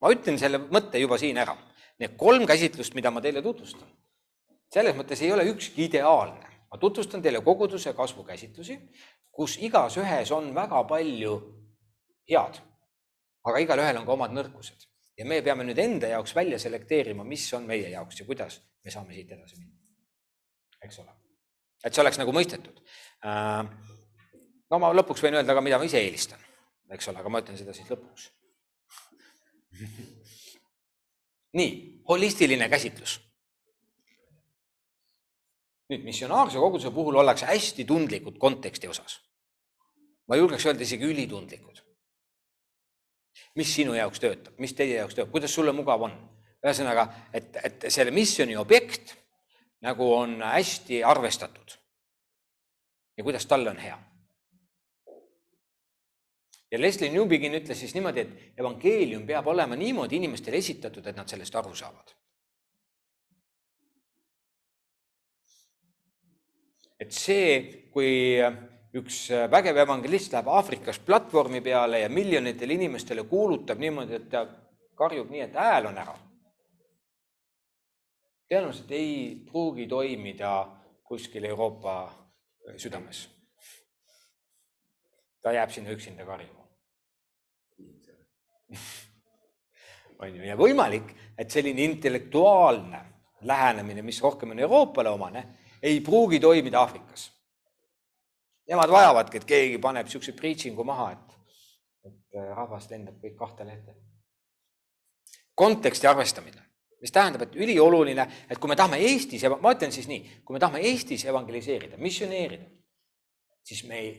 ma 0.00 0.10
ütlen 0.10 0.38
selle 0.38 0.58
mõtte 0.58 0.98
juba 0.98 1.18
siin 1.18 1.38
ära. 1.38 1.56
Need 1.98 2.16
kolm 2.16 2.46
käsitlust, 2.46 2.94
mida 2.94 3.10
ma 3.10 3.20
teile 3.20 3.42
tutvustan, 3.42 3.88
selles 4.72 4.96
mõttes 4.96 5.22
ei 5.22 5.32
ole 5.32 5.44
ükski 5.44 5.84
ideaalne. 5.84 6.46
ma 6.70 6.78
tutvustan 6.78 7.22
teile 7.22 7.40
koguduse 7.40 7.92
kasvu 7.92 8.24
käsitlusi, 8.24 8.80
kus 9.30 9.56
igas 9.56 9.96
ühes 9.96 10.32
on 10.32 10.54
väga 10.54 10.84
palju 10.84 11.38
head, 12.28 12.60
aga 13.44 13.58
igalühel 13.58 13.96
on 13.96 14.06
ka 14.06 14.12
omad 14.12 14.34
nõrkused 14.34 14.95
ja 15.16 15.24
me 15.24 15.40
peame 15.42 15.64
nüüd 15.64 15.78
enda 15.80 16.10
jaoks 16.12 16.34
välja 16.36 16.58
selekteerima, 16.60 17.24
mis 17.24 17.46
on 17.56 17.66
meie 17.68 17.88
jaoks 17.92 18.20
ja 18.20 18.26
kuidas 18.28 18.60
me 18.84 18.92
saame 18.92 19.16
siit 19.16 19.32
edasi 19.32 19.58
minna. 19.58 19.74
eks 20.84 20.98
ole, 21.02 21.12
et 21.84 21.94
see 21.94 22.02
oleks 22.02 22.18
nagu 22.20 22.34
mõistetud. 22.36 22.82
Äh, 23.26 23.62
no 24.70 24.80
ma 24.82 24.92
lõpuks 24.94 25.24
võin 25.24 25.38
öelda 25.40 25.56
ka, 25.56 25.64
mida 25.64 25.80
ma 25.80 25.88
ise 25.88 26.02
eelistan, 26.02 26.42
eks 26.92 27.08
ole, 27.10 27.22
aga 27.22 27.32
ma 27.32 27.42
ütlen 27.42 27.58
seda 27.58 27.74
siis 27.76 27.88
lõpuks. 27.90 28.28
nii, 31.60 31.70
holistiline 32.08 32.68
käsitlus. 32.72 33.20
nüüd 35.86 36.02
missionaarse 36.02 36.58
koguduse 36.58 36.90
puhul 36.90 37.14
ollakse 37.20 37.46
hästi 37.46 37.84
tundlikud 37.86 38.40
konteksti 38.42 38.88
osas. 38.90 39.20
ma 40.26 40.36
julgeks 40.36 40.66
öelda 40.66 40.82
isegi 40.82 41.06
ülitundlikud 41.06 41.85
mis 43.56 43.74
sinu 43.74 43.94
jaoks 43.96 44.20
töötab, 44.20 44.56
mis 44.62 44.74
teie 44.76 44.98
jaoks 44.98 45.14
töötab, 45.16 45.32
kuidas 45.32 45.54
sulle 45.54 45.72
mugav 45.72 46.08
on. 46.08 46.16
ühesõnaga, 46.66 47.06
et, 47.36 47.56
et 47.62 47.84
selle 47.92 48.10
missiooni 48.10 48.56
objekt 48.58 49.12
nagu 49.84 50.06
on 50.14 50.40
hästi 50.42 51.04
arvestatud. 51.04 51.76
ja 53.16 53.24
kuidas 53.24 53.46
talle 53.46 53.70
on 53.70 53.78
hea. 53.78 53.98
ja 56.70 56.80
Leslie 56.80 57.10
Newbigin 57.10 57.54
ütles 57.54 57.80
siis 57.80 57.94
niimoodi, 57.94 58.20
et 58.20 58.60
evangeelium 58.60 59.26
peab 59.26 59.46
olema 59.46 59.76
niimoodi 59.76 60.16
inimestele 60.16 60.56
esitatud, 60.56 61.06
et 61.06 61.16
nad 61.16 61.28
sellest 61.28 61.54
aru 61.54 61.74
saavad. 61.74 62.14
et 67.00 67.12
see, 67.12 67.60
kui 67.92 68.40
üks 68.96 69.30
äh, 69.30 69.46
vägev 69.50 69.76
evangelist 69.82 70.32
läheb 70.32 70.48
Aafrikas 70.48 70.98
platvormi 71.04 71.60
peale 71.60 72.00
ja 72.00 72.08
miljonitele 72.08 72.76
inimestele 72.76 73.26
kuulutab 73.28 73.80
niimoodi, 73.82 74.14
et 74.16 74.28
ta 74.32 74.46
karjub 74.96 75.30
nii, 75.30 75.42
et 75.46 75.58
hääl 75.58 75.90
on 75.90 75.98
ära. 76.00 76.16
tõenäoliselt 78.46 78.92
ei 78.94 79.34
pruugi 79.48 79.88
toimida 79.90 80.52
kuskil 81.04 81.44
Euroopa 81.44 81.96
äh, 82.04 82.76
südames. 82.76 83.28
ta 85.42 85.52
jääb 85.52 85.70
sinna 85.70 85.90
üksinda 85.90 86.24
karjuma. 86.26 86.64
on 90.18 90.36
ju, 90.36 90.42
ja 90.42 90.56
võimalik, 90.56 91.12
et 91.38 91.50
selline 91.50 91.84
intellektuaalne 91.84 93.00
lähenemine, 93.46 94.02
mis 94.02 94.22
rohkem 94.22 94.50
on 94.50 94.58
Euroopale 94.58 95.08
omane, 95.12 95.46
ei 95.82 96.00
pruugi 96.00 96.40
toimida 96.40 96.80
Aafrikas 96.80 97.35
Nemad 98.66 98.90
vajavadki, 98.90 99.40
et 99.40 99.46
keegi 99.46 99.78
paneb 99.82 100.08
niisuguse 100.08 100.34
preaching'u 100.34 100.84
maha, 100.86 101.10
et, 101.14 101.34
et 102.10 102.38
äh, 102.38 102.46
rahvas 102.56 102.88
lendab 102.90 103.20
kõik 103.22 103.36
kahte 103.38 103.66
lehte. 103.66 103.94
konteksti 105.56 106.06
arvestamine, 106.06 106.60
mis 107.00 107.12
tähendab, 107.12 107.46
et 107.46 107.54
ülioluline, 107.56 108.26
et 108.50 108.58
kui 108.60 108.68
me 108.68 108.76
tahame 108.76 108.98
Eestis, 109.00 109.46
ma 109.48 109.72
ütlen 109.72 109.92
siis 109.94 110.08
nii, 110.10 110.42
kui 110.44 110.52
me 110.52 110.60
tahame 110.60 110.82
Eestis 110.84 111.24
evangeliseerida, 111.24 111.96
missioneerida, 111.96 112.66
siis 113.64 113.80
me 113.88 114.00
ei, 114.02 114.10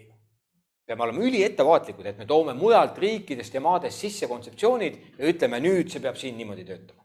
peame 0.88 1.04
olema 1.04 1.22
üliettevaatlikud, 1.28 2.10
et 2.10 2.18
me 2.18 2.26
toome 2.26 2.56
mujalt 2.58 2.98
riikidest 2.98 3.54
ja 3.54 3.62
maadest 3.62 4.02
sisse 4.02 4.30
kontseptsioonid 4.32 4.98
ja 5.20 5.30
ütleme, 5.30 5.60
nüüd 5.62 5.92
see 5.94 6.02
peab 6.02 6.18
siin 6.18 6.40
niimoodi 6.40 6.66
töötama. 6.66 7.04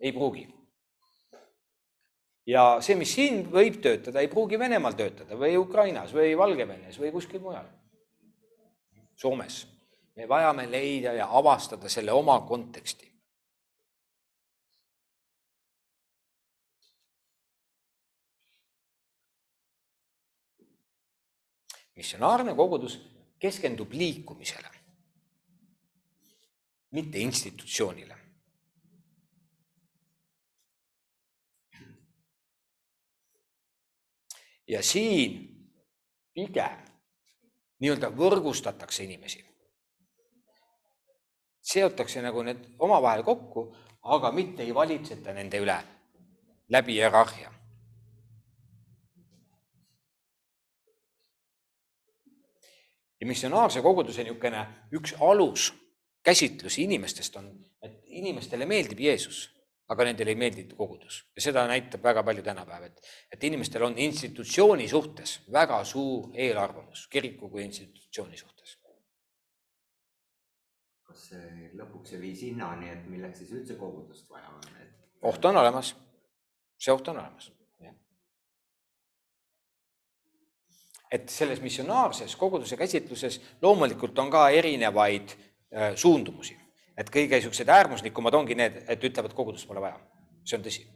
ei 0.00 0.12
pruugi. 0.16 0.48
Ja 2.50 2.64
see, 2.82 2.96
mis 2.98 3.12
siin 3.14 3.44
võib 3.52 3.78
töötada, 3.82 4.20
ei 4.20 4.30
pruugi 4.30 4.58
Venemaal 4.58 4.96
töötada 4.98 5.38
või 5.38 5.54
Ukrainas 5.60 6.14
või 6.16 6.32
Valgevenes 6.38 6.98
või 7.00 7.12
kuskil 7.14 7.42
mujal. 7.44 7.68
Soomes. 9.16 9.66
me 10.16 10.26
vajame 10.28 10.66
leida 10.68 11.12
ja 11.12 11.28
avastada 11.38 11.88
selle 11.88 12.12
oma 12.12 12.40
konteksti. 12.48 13.10
missionaarne 22.00 22.54
kogudus 22.56 22.94
keskendub 23.38 23.92
liikumisele, 23.92 24.70
mitte 26.96 27.18
institutsioonile. 27.18 28.16
Ja 34.70 34.82
siin 34.86 35.38
pigem 36.34 36.82
nii-öelda 37.80 38.10
võrgustatakse 38.14 39.04
inimesi. 39.04 39.44
seotakse 41.70 42.22
nagu 42.22 42.42
need 42.42 42.62
omavahel 42.78 43.22
kokku, 43.22 43.66
aga 44.02 44.30
mitte 44.32 44.62
ei 44.62 44.74
valitseta 44.74 45.32
nende 45.36 45.58
üle 45.60 45.76
läbi 46.72 46.96
hierarhia 46.96 47.52
ja 53.20 53.26
missionaarse 53.26 53.82
koguduse 53.82 54.24
niisugune 54.24 54.66
üks 54.96 55.14
aluskäsitlusi 55.20 56.82
inimestest 56.88 57.36
on, 57.36 57.50
et 57.82 58.00
inimestele 58.06 58.66
meeldib 58.66 59.00
Jeesus, 59.00 59.48
aga 59.90 60.06
nendele 60.06 60.34
ei 60.34 60.38
meeldi 60.38 60.66
kogudus 60.76 61.20
ja 61.36 61.44
seda 61.48 61.66
näitab 61.70 62.02
väga 62.04 62.22
palju 62.26 62.44
tänapäev, 62.46 62.88
et, 62.90 63.12
et 63.32 63.44
inimestel 63.50 63.84
on 63.88 63.98
institutsiooni 63.98 64.88
suhtes 64.88 65.40
väga 65.52 65.82
suur 65.84 66.30
eelarvamus 66.34 67.06
kiriku 67.10 67.50
kui 67.50 67.64
institutsiooni 67.66 68.38
suhtes. 68.38 68.76
kas 71.10 71.22
see 71.32 71.70
lõpuks 71.74 72.14
ei 72.14 72.20
vii 72.22 72.36
sinnani, 72.44 72.90
et 72.90 73.06
milleks 73.10 73.42
siis 73.42 73.54
üldse 73.58 73.74
kogudust 73.78 74.30
vaja 74.30 74.52
on, 74.54 74.76
et? 74.82 74.92
oht 75.26 75.50
on 75.50 75.58
olemas, 75.58 75.94
see 76.78 76.94
oht 76.94 77.08
on 77.10 77.18
olemas 77.18 77.50
et 81.10 81.28
selles 81.28 81.60
missionaarses 81.60 82.36
koguduse 82.38 82.76
käsitluses 82.78 83.40
loomulikult 83.62 84.18
on 84.18 84.30
ka 84.30 84.44
erinevaid 84.54 85.34
äh, 85.34 85.96
suundumusi, 85.98 86.54
et 87.00 87.10
kõige 87.10 87.38
niisugused 87.38 87.68
äärmuslikumad 87.72 88.36
ongi 88.36 88.56
need, 88.58 88.82
et 88.92 89.04
ütlevad, 89.08 89.34
kogudust 89.36 89.68
pole 89.68 89.82
vaja. 89.82 90.00
see 90.44 90.58
on 90.58 90.64
tõsi. 90.64 90.86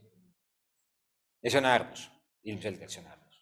ja 1.43 1.51
see 1.51 1.61
on 1.61 1.71
äärmus, 1.71 2.09
ilmselgelt 2.45 2.91
see 2.91 3.03
on 3.03 3.11
äärmus. 3.13 3.39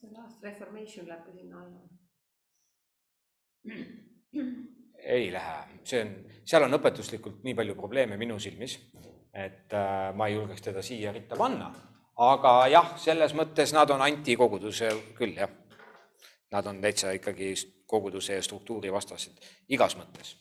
see 0.00 0.12
last 0.12 0.42
reformation 0.42 1.08
läheb 1.08 1.26
ka 1.26 1.32
sinna 1.32 1.62
alla. 1.64 1.80
ei 5.18 5.32
lähe, 5.32 5.58
see 5.84 6.00
on, 6.04 6.16
seal 6.44 6.66
on 6.66 6.78
õpetuslikult 6.80 7.44
nii 7.44 7.54
palju 7.54 7.74
probleeme 7.78 8.16
minu 8.16 8.38
silmis 8.40 8.80
et 9.36 9.72
äh, 9.72 10.14
ma 10.16 10.26
ei 10.26 10.34
julgeks 10.34 10.64
teda 10.64 10.82
siia 10.82 11.12
ritta 11.12 11.36
panna. 11.36 11.68
aga 12.16 12.52
jah, 12.72 12.94
selles 12.96 13.34
mõttes 13.36 13.74
nad 13.76 13.90
on 13.92 14.00
antikoguduse 14.00 14.88
küll, 15.18 15.36
jah. 15.36 15.52
Nad 16.50 16.66
on 16.66 16.80
täitsa 16.80 17.10
ikkagi 17.10 17.54
koguduse 17.86 18.34
ja 18.34 18.42
struktuuri 18.42 18.92
vastased 18.92 19.38
igas 19.68 19.96
mõttes. 19.98 20.36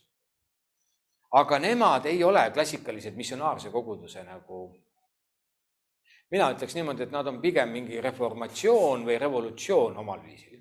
aga 1.31 1.59
nemad 1.59 2.05
ei 2.05 2.23
ole 2.23 2.51
klassikalised 2.53 3.15
missionaarse 3.15 3.69
koguduse 3.69 4.23
nagu 4.23 4.59
mina 6.31 6.49
ütleks 6.53 6.75
niimoodi, 6.75 7.03
et 7.05 7.11
nad 7.11 7.27
on 7.27 7.41
pigem 7.41 7.69
mingi 7.69 8.01
reformatsioon 8.01 9.05
või 9.07 9.17
revolutsioon 9.21 9.97
omal 9.97 10.23
viisil. 10.23 10.53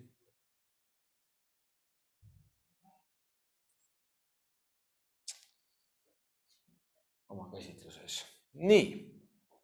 oma 7.34 7.48
käsitluses. 7.50 8.20
nii, 8.54 8.84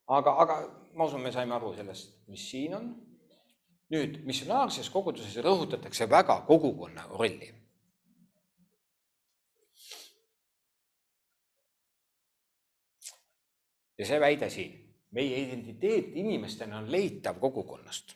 aga, 0.06 0.32
aga 0.42 0.56
ma 0.94 1.06
usun, 1.06 1.22
me 1.22 1.30
saime 1.32 1.54
aru 1.54 1.70
sellest, 1.74 2.16
mis 2.26 2.48
siin 2.50 2.74
on. 2.74 2.88
Nüüd 3.90 4.20
missionaarses 4.26 4.90
koguduses 4.90 5.37
rõhutatakse 5.44 6.09
väga 6.11 6.40
kogukonna 6.46 7.09
rolli. 7.11 7.55
ja 14.00 14.07
see 14.09 14.20
väide 14.20 14.46
siin, 14.48 14.79
meie 15.12 15.42
identiteet 15.42 16.14
inimestena 16.16 16.79
on 16.79 16.87
leitav 16.88 17.37
kogukonnast 17.42 18.14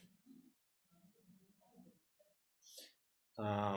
uh, 3.37 3.77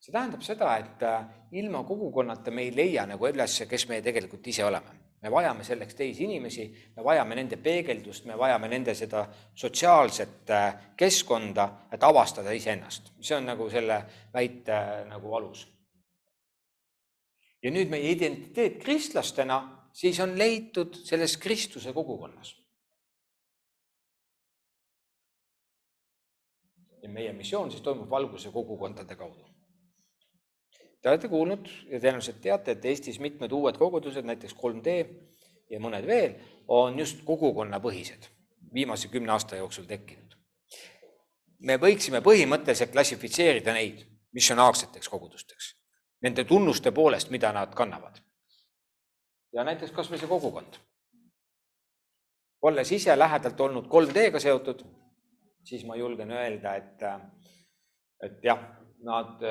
see 0.00 0.12
tähendab 0.12 0.42
seda, 0.42 0.76
et 0.78 1.02
äh, 1.02 1.26
ilma 1.52 1.84
kogukonnata 1.84 2.50
me 2.50 2.62
ei 2.66 2.72
leia 2.74 3.06
nagu 3.06 3.28
üles, 3.28 3.60
kes 3.68 3.88
me 3.88 4.00
tegelikult 4.02 4.46
ise 4.46 4.64
oleme. 4.64 4.99
Me 5.22 5.30
vajame 5.30 5.64
selleks 5.64 5.94
teisi 5.94 6.24
inimesi, 6.24 6.66
me 6.96 7.04
vajame 7.04 7.36
nende 7.36 7.58
peegeldust, 7.60 8.24
me 8.24 8.38
vajame 8.38 8.68
nende 8.72 8.94
seda 8.96 9.26
sotsiaalset 9.54 10.52
äh, 10.56 10.70
keskkonda, 10.96 11.66
et 11.92 12.02
avastada 12.02 12.54
iseennast. 12.56 13.12
see 13.20 13.36
on 13.36 13.46
nagu 13.46 13.68
selle 13.70 14.02
väite 14.32 14.72
äh, 14.72 15.04
nagu 15.08 15.34
alus. 15.36 15.66
ja 17.62 17.70
nüüd 17.70 17.92
meie 17.92 18.14
identiteet 18.14 18.80
kristlastena 18.82 19.60
siis 19.92 20.20
on 20.20 20.38
leitud 20.38 20.94
selles 21.04 21.36
Kristuse 21.36 21.92
kogukonnas. 21.92 22.56
ja 27.02 27.08
meie 27.08 27.32
missioon 27.32 27.70
siis 27.70 27.82
toimub 27.82 28.10
valguse 28.10 28.50
kogukondade 28.52 29.16
kaudu 29.16 29.49
Te 31.00 31.08
olete 31.08 31.28
kuulnud 31.32 31.68
ja 31.88 31.98
tõenäoliselt 32.00 32.42
teate, 32.44 32.74
et 32.76 32.84
Eestis 32.84 33.20
mitmed 33.24 33.52
uued 33.56 33.78
kogudused, 33.80 34.26
näiteks 34.26 34.52
3D 34.56 34.96
ja 35.72 35.80
mõned 35.80 36.04
veel, 36.06 36.34
on 36.68 36.98
just 36.98 37.22
kogukonnapõhised, 37.24 38.28
viimase 38.74 39.08
kümne 39.08 39.32
aasta 39.32 39.56
jooksul 39.56 39.88
tekkinud. 39.88 40.36
me 41.60 41.76
võiksime 41.76 42.20
põhimõtteliselt 42.24 42.92
klassifitseerida 42.92 43.72
neid 43.72 44.04
missionaarseteks 44.32 45.08
kogudusteks, 45.08 45.74
nende 46.24 46.44
tunnuste 46.44 46.92
poolest, 46.92 47.30
mida 47.30 47.52
nad 47.52 47.74
kannavad. 47.74 48.20
ja 49.52 49.64
näiteks 49.64 49.92
kas 49.92 50.10
või 50.10 50.18
see 50.18 50.28
kogukond. 50.28 50.76
olles 52.62 52.92
ise 52.92 53.18
lähedalt 53.18 53.60
olnud 53.60 53.88
3D-ga 53.88 54.40
seotud, 54.40 54.84
siis 55.64 55.84
ma 55.84 55.96
julgen 55.96 56.30
öelda, 56.30 56.74
et, 56.76 57.02
et 58.22 58.44
jah, 58.44 58.60
nad 59.00 59.42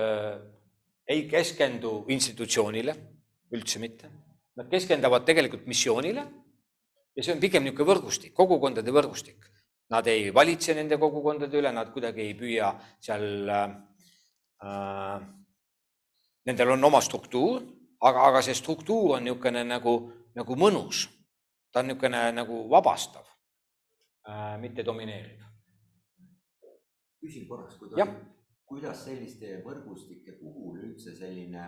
ei 1.09 1.25
keskendu 1.29 2.03
institutsioonile, 2.13 2.93
üldse 3.55 3.81
mitte. 3.81 4.11
Nad 4.59 4.69
keskenduvad 4.69 5.25
tegelikult 5.25 5.65
missioonile 5.69 6.25
ja 7.15 7.23
see 7.23 7.33
on 7.33 7.41
pigem 7.41 7.65
niisugune 7.65 7.89
võrgustik, 7.89 8.35
kogukondade 8.37 8.93
võrgustik. 8.93 9.47
Nad 9.89 10.07
ei 10.11 10.29
valitse 10.33 10.75
nende 10.77 10.99
kogukondade 11.01 11.57
üle, 11.57 11.71
nad 11.73 11.89
kuidagi 11.93 12.27
ei 12.27 12.35
püüa 12.37 12.69
seal 13.01 13.49
äh,, 13.49 15.17
nendel 16.45 16.75
on 16.75 16.89
oma 16.91 17.01
struktuur, 17.01 17.63
aga, 18.05 18.27
aga 18.29 18.43
see 18.45 18.57
struktuur 18.57 19.17
on 19.17 19.25
niisugune 19.25 19.65
nagu, 19.65 19.95
nagu 20.37 20.59
mõnus. 20.59 21.07
ta 21.73 21.81
on 21.81 21.89
niisugune 21.89 22.21
nagu 22.37 22.65
vabastav 22.69 23.25
äh,, 23.25 24.59
mitte 24.61 24.85
domineeriv. 24.85 25.41
küsin 27.19 27.47
korraks, 27.49 27.79
kui 27.79 27.89
tohib 27.89 28.13
kuidas 28.69 29.03
selliste 29.05 29.59
võrgustike 29.65 30.37
puhul 30.39 30.79
üldse 30.85 31.15
selline 31.17 31.67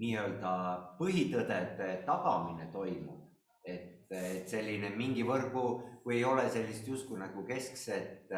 nii-öelda 0.00 0.52
põhitõdede 0.98 1.88
tagamine 2.06 2.70
toimub, 2.72 3.26
et, 3.68 4.06
et 4.08 4.48
selline 4.48 4.94
mingi 4.96 5.24
võrgu 5.28 5.64
või 6.06 6.20
ei 6.20 6.24
ole 6.24 6.46
sellist 6.50 6.88
justkui 6.88 7.20
nagu 7.20 7.44
keskset, 7.46 8.32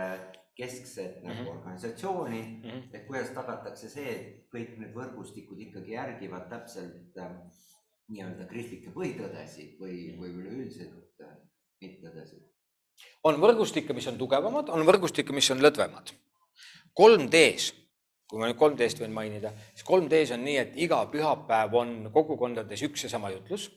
keskset 0.59 1.23
mm 1.23 1.29
-hmm. 1.29 1.29
nagu 1.29 1.51
mhm. 1.51 1.59
organisatsiooni 1.59 2.41
mm, 2.41 2.71
-hmm. 2.71 2.83
et 2.93 3.07
kuidas 3.07 3.31
tagatakse 3.35 3.89
see, 3.89 4.11
et 4.17 4.51
kõik 4.55 4.75
need 4.79 4.95
võrgustikud 4.95 5.61
ikkagi 5.69 5.95
järgivad 5.95 6.49
täpselt 6.51 7.19
äh, 7.19 7.31
nii-öelda 8.09 8.47
kristlikke 8.51 8.91
põhitõdesid 8.91 9.79
või, 9.81 10.19
või 10.19 10.35
üleüldiselt 10.43 11.23
äh, 11.23 11.39
mittetõdesid? 11.81 12.43
on 13.25 13.41
võrgustikke, 13.41 13.95
mis 13.95 14.07
on 14.07 14.19
tugevamad, 14.19 14.69
on 14.69 14.87
võrgustikke, 14.87 15.33
mis 15.33 15.51
on 15.51 15.63
lõdvemad 15.63 16.15
3D-s, 16.99 17.73
kui 18.31 18.41
ma 18.41 18.49
nüüd 18.49 18.59
3D-st 18.61 19.03
võin 19.03 19.15
mainida, 19.15 19.53
siis 19.75 19.87
3D-s 19.89 20.35
on 20.37 20.45
nii, 20.47 20.57
et 20.63 20.77
iga 20.85 21.01
pühapäev 21.11 21.75
on 21.81 21.95
kogukondades 22.15 22.85
üks 22.87 23.07
ja 23.07 23.11
sama 23.13 23.33
jutlus, 23.35 23.69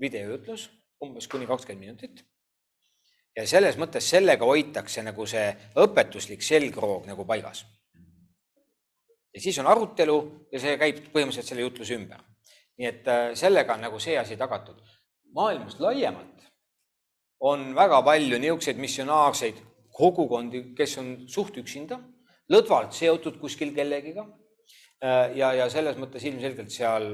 videojutlus, 0.00 0.68
umbes 1.04 1.28
kuni 1.30 1.46
kakskümmend 1.46 1.86
minutit. 1.86 2.24
ja 3.36 3.46
selles 3.50 3.74
mõttes 3.78 4.06
sellega 4.06 4.46
hoitakse 4.46 5.02
nagu 5.02 5.24
see 5.26 5.48
õpetuslik 5.82 6.42
selgroog 6.42 7.06
nagu 7.06 7.24
paigas. 7.26 7.64
ja 9.34 9.40
siis 9.40 9.58
on 9.58 9.66
arutelu 9.66 10.18
ja 10.52 10.60
see 10.60 10.76
käib 10.78 11.00
põhimõtteliselt 11.12 11.48
selle 11.48 11.66
jutluse 11.66 11.94
ümber. 11.94 12.20
nii 12.78 12.88
et 12.88 13.08
äh, 13.08 13.34
sellega 13.34 13.74
on 13.74 13.86
nagu 13.86 13.98
see 13.98 14.18
asi 14.18 14.36
tagatud. 14.36 14.82
maailmas 15.34 15.78
laiemalt 15.80 16.34
on 17.40 17.74
väga 17.74 18.02
palju 18.02 18.38
niisuguseid 18.38 18.78
missionaarseid 18.80 19.56
kogukondi, 19.94 20.74
kes 20.74 20.98
on 20.98 21.10
suht 21.28 21.56
üksinda, 21.60 22.00
lõdvalt 22.52 22.96
seotud 22.96 23.38
kuskil 23.40 23.74
kellegiga. 23.76 24.26
Äh, 25.04 25.36
ja, 25.38 25.52
ja 25.52 25.68
selles 25.72 25.98
mõttes 26.00 26.24
ilmselgelt 26.24 26.72
seal 26.72 27.08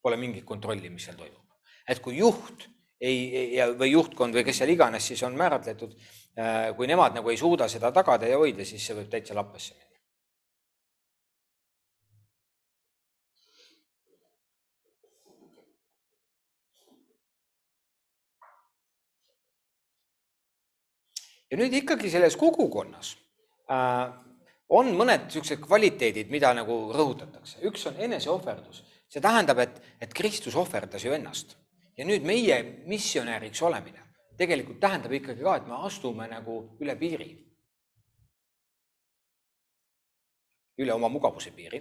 pole 0.00 0.16
mingit 0.16 0.46
kontrolli, 0.48 0.90
mis 0.90 1.04
seal 1.08 1.18
toimub. 1.18 1.36
et 1.90 1.98
kui 2.00 2.16
juht 2.16 2.68
ei, 3.00 3.58
või 3.76 3.90
juhtkond 3.90 4.36
või 4.36 4.44
kes 4.46 4.60
seal 4.60 4.70
iganes 4.70 5.06
siis 5.10 5.22
on 5.26 5.36
määratletud, 5.36 5.94
äh, 6.38 6.70
kui 6.76 6.86
nemad 6.86 7.16
nagu 7.16 7.30
ei 7.32 7.40
suuda 7.40 7.68
seda 7.68 7.90
tagada 7.92 8.28
ja 8.28 8.38
hoida, 8.38 8.64
siis 8.64 8.84
see 8.86 8.96
võib 8.96 9.10
täitsa 9.12 9.36
lappesse 9.36 9.74
minna. 9.74 9.86
ja 21.50 21.58
nüüd 21.58 21.72
ikkagi 21.74 22.10
selles 22.12 22.36
kogukonnas 22.38 23.16
äh, 23.66 24.29
on 24.70 24.92
mõned 24.96 25.26
niisugused 25.26 25.62
kvaliteedid, 25.64 26.30
mida 26.30 26.52
nagu 26.54 26.76
rõhutatakse. 26.94 27.58
üks 27.66 27.86
on 27.90 27.98
eneseohverdus, 27.98 28.84
see 29.10 29.20
tähendab, 29.20 29.58
et, 29.58 29.82
et 30.00 30.14
Kristus 30.14 30.56
ohverdas 30.56 31.04
ju 31.04 31.12
ennast 31.12 31.56
ja 31.96 32.06
nüüd 32.06 32.22
meie 32.24 32.62
missionäriks 32.86 33.62
olemine 33.62 34.10
tegelikult 34.40 34.80
tähendab 34.80 35.12
ikkagi 35.12 35.44
ka, 35.44 35.56
et 35.56 35.66
me 35.68 35.78
astume 35.86 36.28
nagu 36.30 36.60
üle 36.80 36.96
piiri. 36.98 37.30
üle 40.80 40.94
oma 40.94 41.10
mugavuse 41.12 41.50
piiri 41.52 41.78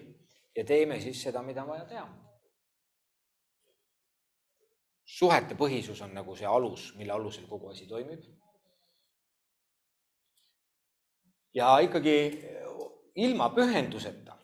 ja 0.58 0.64
teeme 0.68 0.98
siis 1.00 1.22
seda, 1.24 1.40
mida 1.42 1.64
on 1.64 1.70
vaja 1.72 1.86
teha. 1.88 2.08
suhete 5.20 5.56
põhisus 5.56 6.02
on 6.04 6.12
nagu 6.14 6.36
see 6.36 6.48
alus, 6.48 6.92
mille 7.00 7.14
alusel 7.16 7.48
kogu 7.48 7.72
asi 7.72 7.88
toimib 7.88 8.26
ja 11.56 11.72
ikkagi 11.80 12.18
ilma 13.20 13.50
pühenduseta, 13.56 14.36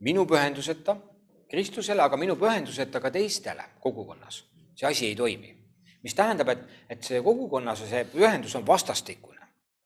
minu 0.00 0.26
pühenduseta 0.26 0.96
Kristusele, 1.50 2.02
aga 2.02 2.16
minu 2.16 2.36
pühenduseta 2.38 3.00
ka 3.02 3.10
teistele 3.10 3.64
kogukonnas, 3.82 4.44
see 4.78 4.86
asi 4.86 5.06
ei 5.10 5.16
toimi. 5.16 5.56
mis 6.02 6.14
tähendab, 6.16 6.48
et, 6.48 6.60
et 6.88 7.02
see 7.04 7.18
kogukonnas 7.20 7.82
see 7.84 8.06
pühendus 8.08 8.54
on 8.56 8.66
vastastikune. 8.66 9.40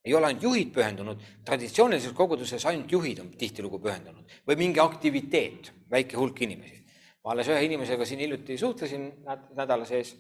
ei 0.05 0.15
ole 0.15 0.27
ainult 0.27 0.43
juhid 0.43 0.71
pühendunud, 0.75 1.21
traditsioonilises 1.45 2.13
koguduses 2.13 2.67
ainult 2.67 2.93
juhid 2.93 3.19
on 3.19 3.31
tihtilugu 3.41 3.79
pühendunud 3.81 4.37
või 4.47 4.57
mingi 4.61 4.81
aktiviteet, 4.81 5.73
väike 5.91 6.17
hulk 6.17 6.43
inimesi. 6.43 6.85
ma 7.25 7.33
alles 7.33 7.49
ühe 7.49 7.65
inimesega 7.65 8.05
siin 8.05 8.21
hiljuti 8.21 8.59
suhtlesin 8.59 9.13
nädala 9.57 9.85
sees 9.85 10.15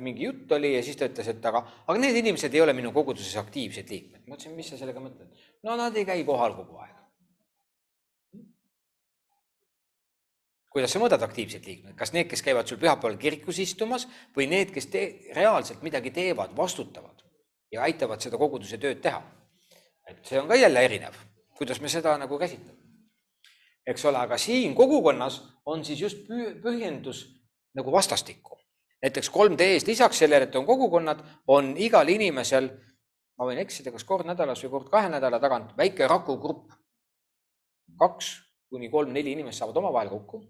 mingi 0.00 0.24
jutt 0.24 0.52
oli 0.52 0.72
ja 0.74 0.82
siis 0.82 0.96
ta 0.96 1.08
ütles, 1.08 1.28
et 1.28 1.44
aga, 1.44 1.60
aga 1.84 2.00
need 2.00 2.16
inimesed 2.22 2.54
ei 2.54 2.62
ole 2.64 2.72
minu 2.76 2.92
koguduses 2.94 3.36
aktiivsed 3.36 3.90
liikmed. 3.92 4.22
ma 4.26 4.36
ütlesin, 4.36 4.54
mis 4.56 4.70
sa 4.72 4.78
sellega 4.80 5.02
mõtled? 5.02 5.28
no 5.66 5.76
nad 5.76 5.96
ei 5.96 6.06
käi 6.08 6.24
kohal 6.24 6.56
kogu 6.56 6.78
aeg. 6.80 6.94
kuidas 10.72 10.92
sa 10.94 11.02
mõõdad 11.02 11.24
aktiivsed 11.26 11.66
liikmed, 11.66 11.96
kas 11.98 12.14
need, 12.16 12.28
kes 12.30 12.42
käivad 12.44 12.68
sul 12.68 12.80
pühapäeval 12.80 13.18
kirikus 13.20 13.58
istumas 13.60 14.06
või 14.36 14.48
need, 14.48 14.72
kes 14.72 14.86
te, 14.92 15.04
reaalselt 15.36 15.82
midagi 15.84 16.12
teevad, 16.16 16.54
vastutavad 16.56 17.24
ja 17.72 17.82
aitavad 17.84 18.24
seda 18.24 18.40
koguduse 18.40 18.80
tööd 18.80 19.02
teha? 19.04 19.20
et 20.08 20.24
see 20.24 20.40
on 20.40 20.48
ka 20.48 20.56
jälle 20.56 20.80
erinev, 20.80 21.16
kuidas 21.58 21.82
me 21.84 21.88
seda 21.92 22.16
nagu 22.16 22.38
käsitleme. 22.40 22.78
eks 23.86 24.04
ole, 24.08 24.24
aga 24.24 24.38
siin 24.40 24.74
kogukonnas 24.74 25.42
on 25.66 25.84
siis 25.84 26.00
just 26.00 26.24
pühendus 26.64 27.26
nagu 27.76 27.92
vastastikku 27.92 28.57
näiteks 29.02 29.30
3D-s 29.30 29.86
lisaks 29.86 30.18
sellele, 30.18 30.48
et 30.48 30.56
on 30.56 30.66
kogukonnad, 30.66 31.22
on 31.46 31.74
igal 31.76 32.08
inimesel, 32.08 32.68
ma 33.38 33.46
võin 33.46 33.60
eksida, 33.62 33.92
kas 33.94 34.04
kord 34.04 34.26
nädalas 34.26 34.62
või 34.64 34.70
kord 34.70 34.90
kahe 34.90 35.08
nädala 35.12 35.40
tagant, 35.40 35.76
väike 35.76 36.08
rakugrupp. 36.08 36.72
kaks 37.98 38.26
kuni 38.70 38.90
kolm-neli 38.90 39.32
inimest 39.32 39.58
saavad 39.58 39.76
omavahel 39.76 40.08
kokku 40.08 40.42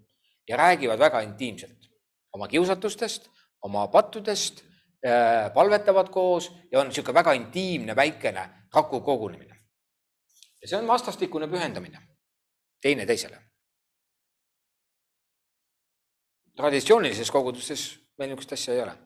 ja 0.47 0.57
räägivad 0.57 0.99
väga 0.99 1.21
intiimselt 1.21 1.87
oma 2.33 2.47
kiusatustest, 2.47 3.29
oma 3.61 3.87
pattudest, 3.87 4.63
äh, 5.05 5.53
palvetavad 5.53 6.09
koos 6.09 6.51
ja 6.71 6.79
on 6.79 6.87
niisugune 6.87 7.13
väga 7.13 7.33
intiimne 7.33 7.95
väikene 7.95 8.49
raku 8.73 9.01
kogunemine. 9.01 9.55
ja 10.61 10.67
see 10.67 10.77
on 10.77 10.87
vastastikune 10.87 11.47
pühendamine 11.47 12.01
teineteisele. 12.81 13.41
traditsioonilises 16.55 17.31
koguduses 17.31 18.08
meil 18.19 18.31
niisugust 18.31 18.53
asja 18.53 18.75
ei 18.75 18.81
ole. 18.83 18.97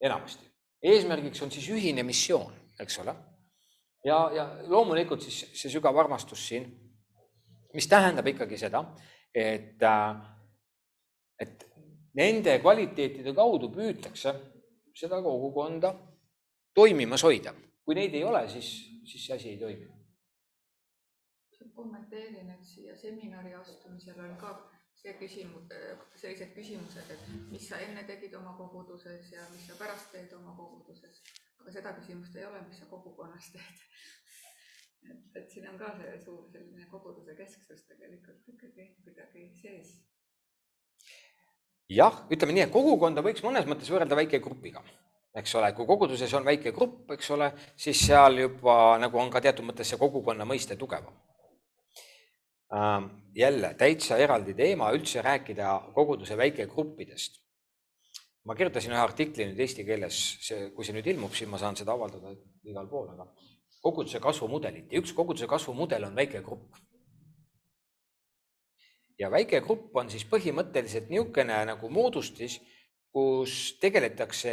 enamasti. 0.00 0.46
eesmärgiks 0.82 1.42
on 1.42 1.50
siis 1.50 1.68
ühine 1.70 2.02
missioon, 2.02 2.54
eks 2.80 2.98
ole. 2.98 3.14
ja, 4.04 4.18
ja 4.34 4.46
loomulikult 4.68 5.22
siis 5.22 5.44
see 5.52 5.70
sügav 5.70 5.98
armastus 5.98 6.48
siin, 6.48 6.66
mis 7.74 7.88
tähendab 7.88 8.26
ikkagi 8.26 8.58
seda, 8.58 8.84
et, 9.34 9.82
äh, 9.82 10.16
et 11.38 11.66
nende 12.18 12.58
kvaliteetide 12.60 13.34
kaudu 13.34 13.70
püütakse 13.72 14.34
seda 14.94 15.22
kogukonda 15.22 15.94
toimimas 16.74 17.24
hoida. 17.24 17.54
kui 17.84 17.96
neid 17.98 18.14
ei 18.14 18.24
ole, 18.24 18.44
siis, 18.48 18.68
siis 19.04 19.26
see 19.26 19.36
asi 19.36 19.48
ei 19.48 19.58
toimi. 19.58 19.88
kommenteerin, 21.74 22.50
et 22.50 22.64
siia 22.64 22.94
seminari 22.96 23.54
astumisel 23.54 24.18
on 24.20 24.36
ka 24.36 24.71
see 25.02 25.14
küsimus, 25.18 25.70
sellised 26.20 26.52
küsimused, 26.54 27.08
et 27.10 27.22
mis 27.50 27.64
sa 27.66 27.80
enne 27.82 28.04
tegid 28.06 28.34
oma 28.38 28.54
koguduses 28.58 29.32
ja 29.34 29.46
mis 29.50 29.64
sa 29.66 29.74
pärast 29.80 30.12
teed 30.14 30.32
oma 30.38 30.54
koguduses. 30.58 31.22
aga 31.62 31.72
seda 31.74 31.92
küsimust 31.94 32.36
ei 32.38 32.46
ole, 32.46 32.60
mis 32.68 32.78
sa 32.78 32.86
kogukonnas 32.90 33.50
teed. 33.54 33.82
et, 35.10 35.24
et 35.40 35.50
siin 35.50 35.66
on 35.70 35.78
ka 35.78 35.90
see 35.98 36.12
suur 36.24 36.46
selline 36.52 36.86
koguduse 36.90 37.34
kesksus 37.38 37.86
tegelikult 37.88 38.48
ikkagi 38.54 38.88
kuidagi 39.04 39.48
sees. 39.58 39.94
jah, 41.90 42.22
ütleme 42.30 42.54
nii, 42.54 42.66
et 42.68 42.74
kogukonda 42.74 43.24
võiks 43.26 43.42
mõnes 43.42 43.66
mõttes 43.66 43.90
võrrelda 43.90 44.18
väikegrupiga 44.22 44.84
eks 45.34 45.54
ole, 45.58 45.72
kui 45.74 45.88
koguduses 45.88 46.34
on 46.38 46.44
väike 46.46 46.74
grupp, 46.76 47.10
eks 47.16 47.30
ole, 47.34 47.50
siis 47.74 48.06
seal 48.06 48.38
juba 48.38 48.98
nagu 49.02 49.18
on 49.18 49.30
ka 49.32 49.40
teatud 49.42 49.66
mõttes 49.66 49.90
see 49.90 49.98
kogukonna 49.98 50.46
mõiste 50.46 50.76
tugevam 50.78 51.18
jälle 53.34 53.74
täitsa 53.78 54.16
eraldi 54.16 54.54
teema 54.54 54.90
üldse 54.92 55.22
rääkida 55.22 55.92
koguduse 55.94 56.36
väikegruppidest. 56.36 57.40
ma 58.44 58.54
kirjutasin 58.58 58.90
ühe 58.90 58.98
artikli 58.98 59.44
nüüd 59.46 59.60
eesti 59.62 59.84
keeles, 59.86 60.16
see, 60.42 60.70
kui 60.74 60.82
see 60.84 60.96
nüüd 60.96 61.06
ilmub, 61.12 61.30
siis 61.38 61.46
ma 61.50 61.60
saan 61.62 61.76
seda 61.78 61.94
avaldada 61.94 62.32
igal 62.66 62.88
pool, 62.90 63.12
aga 63.12 63.28
koguduse 63.82 64.18
kasvumudelit 64.22 64.90
ja 64.90 64.98
üks 64.98 65.12
koguduse 65.14 65.46
kasvumudel 65.46 66.08
on 66.08 66.16
väike 66.16 66.42
grupp. 66.42 66.74
ja 69.18 69.30
väike 69.30 69.60
grupp 69.62 69.96
on 69.96 70.10
siis 70.10 70.26
põhimõtteliselt 70.26 71.08
niisugune 71.10 71.60
nagu 71.70 71.90
moodustis, 71.90 72.58
kus 73.14 73.76
tegeletakse 73.80 74.52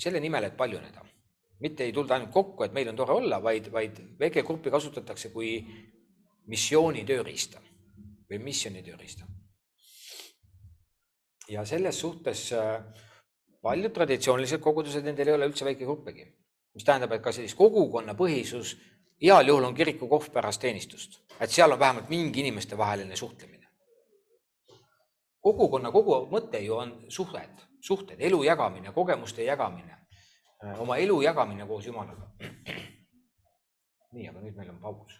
selle 0.00 0.20
nimel, 0.20 0.48
et 0.48 0.56
paljuneda. 0.56 1.04
mitte 1.60 1.84
ei 1.84 1.92
tulda 1.92 2.14
ainult 2.16 2.32
kokku, 2.32 2.64
et 2.64 2.72
meil 2.72 2.88
on 2.88 2.96
tore 2.96 3.12
olla, 3.12 3.42
vaid, 3.42 3.68
vaid 3.72 4.00
väikegruppi 4.18 4.70
kasutatakse 4.72 5.28
kui 5.28 5.58
missiooni 6.50 7.04
tööriista 7.06 7.60
või 8.30 8.40
missiooni 8.42 8.82
tööriista. 8.82 9.26
ja 11.50 11.64
selles 11.66 11.98
suhtes 12.00 12.52
äh, 12.52 12.82
paljud 13.62 13.92
traditsioonilised 13.92 14.60
kogudused, 14.62 15.04
nendel 15.04 15.28
ei 15.28 15.34
ole 15.34 15.48
üldse 15.50 15.64
väikegruppegi, 15.66 16.26
mis 16.74 16.84
tähendab, 16.86 17.12
et 17.12 17.22
ka 17.22 17.32
sellist 17.34 17.58
kogukonnapõhisus 17.58 18.76
heal 19.22 19.50
juhul 19.50 19.66
on 19.66 19.74
kirikukohv 19.74 20.30
pärast 20.32 20.62
teenistust, 20.62 21.18
et 21.40 21.50
seal 21.50 21.72
on 21.74 21.78
vähemalt 21.78 22.08
mingi 22.08 22.46
inimestevaheline 22.46 23.16
suhtlemine. 23.16 23.66
kogukonna 25.40 25.90
kogu 25.90 26.14
mõte 26.30 26.60
ju 26.60 26.76
on 26.76 26.92
suhted, 27.08 27.64
suhted, 27.80 28.20
elu 28.20 28.42
jagamine, 28.44 28.92
kogemuste 28.92 29.44
jagamine, 29.44 29.96
äh, 30.64 30.80
oma 30.80 30.96
elu 30.96 31.22
jagamine 31.22 31.66
koos 31.66 31.86
Jumalaga. 31.86 32.30
nii, 34.14 34.28
aga 34.28 34.40
nüüd 34.40 34.56
meil 34.56 34.70
on 34.70 34.80
paus 34.80 35.18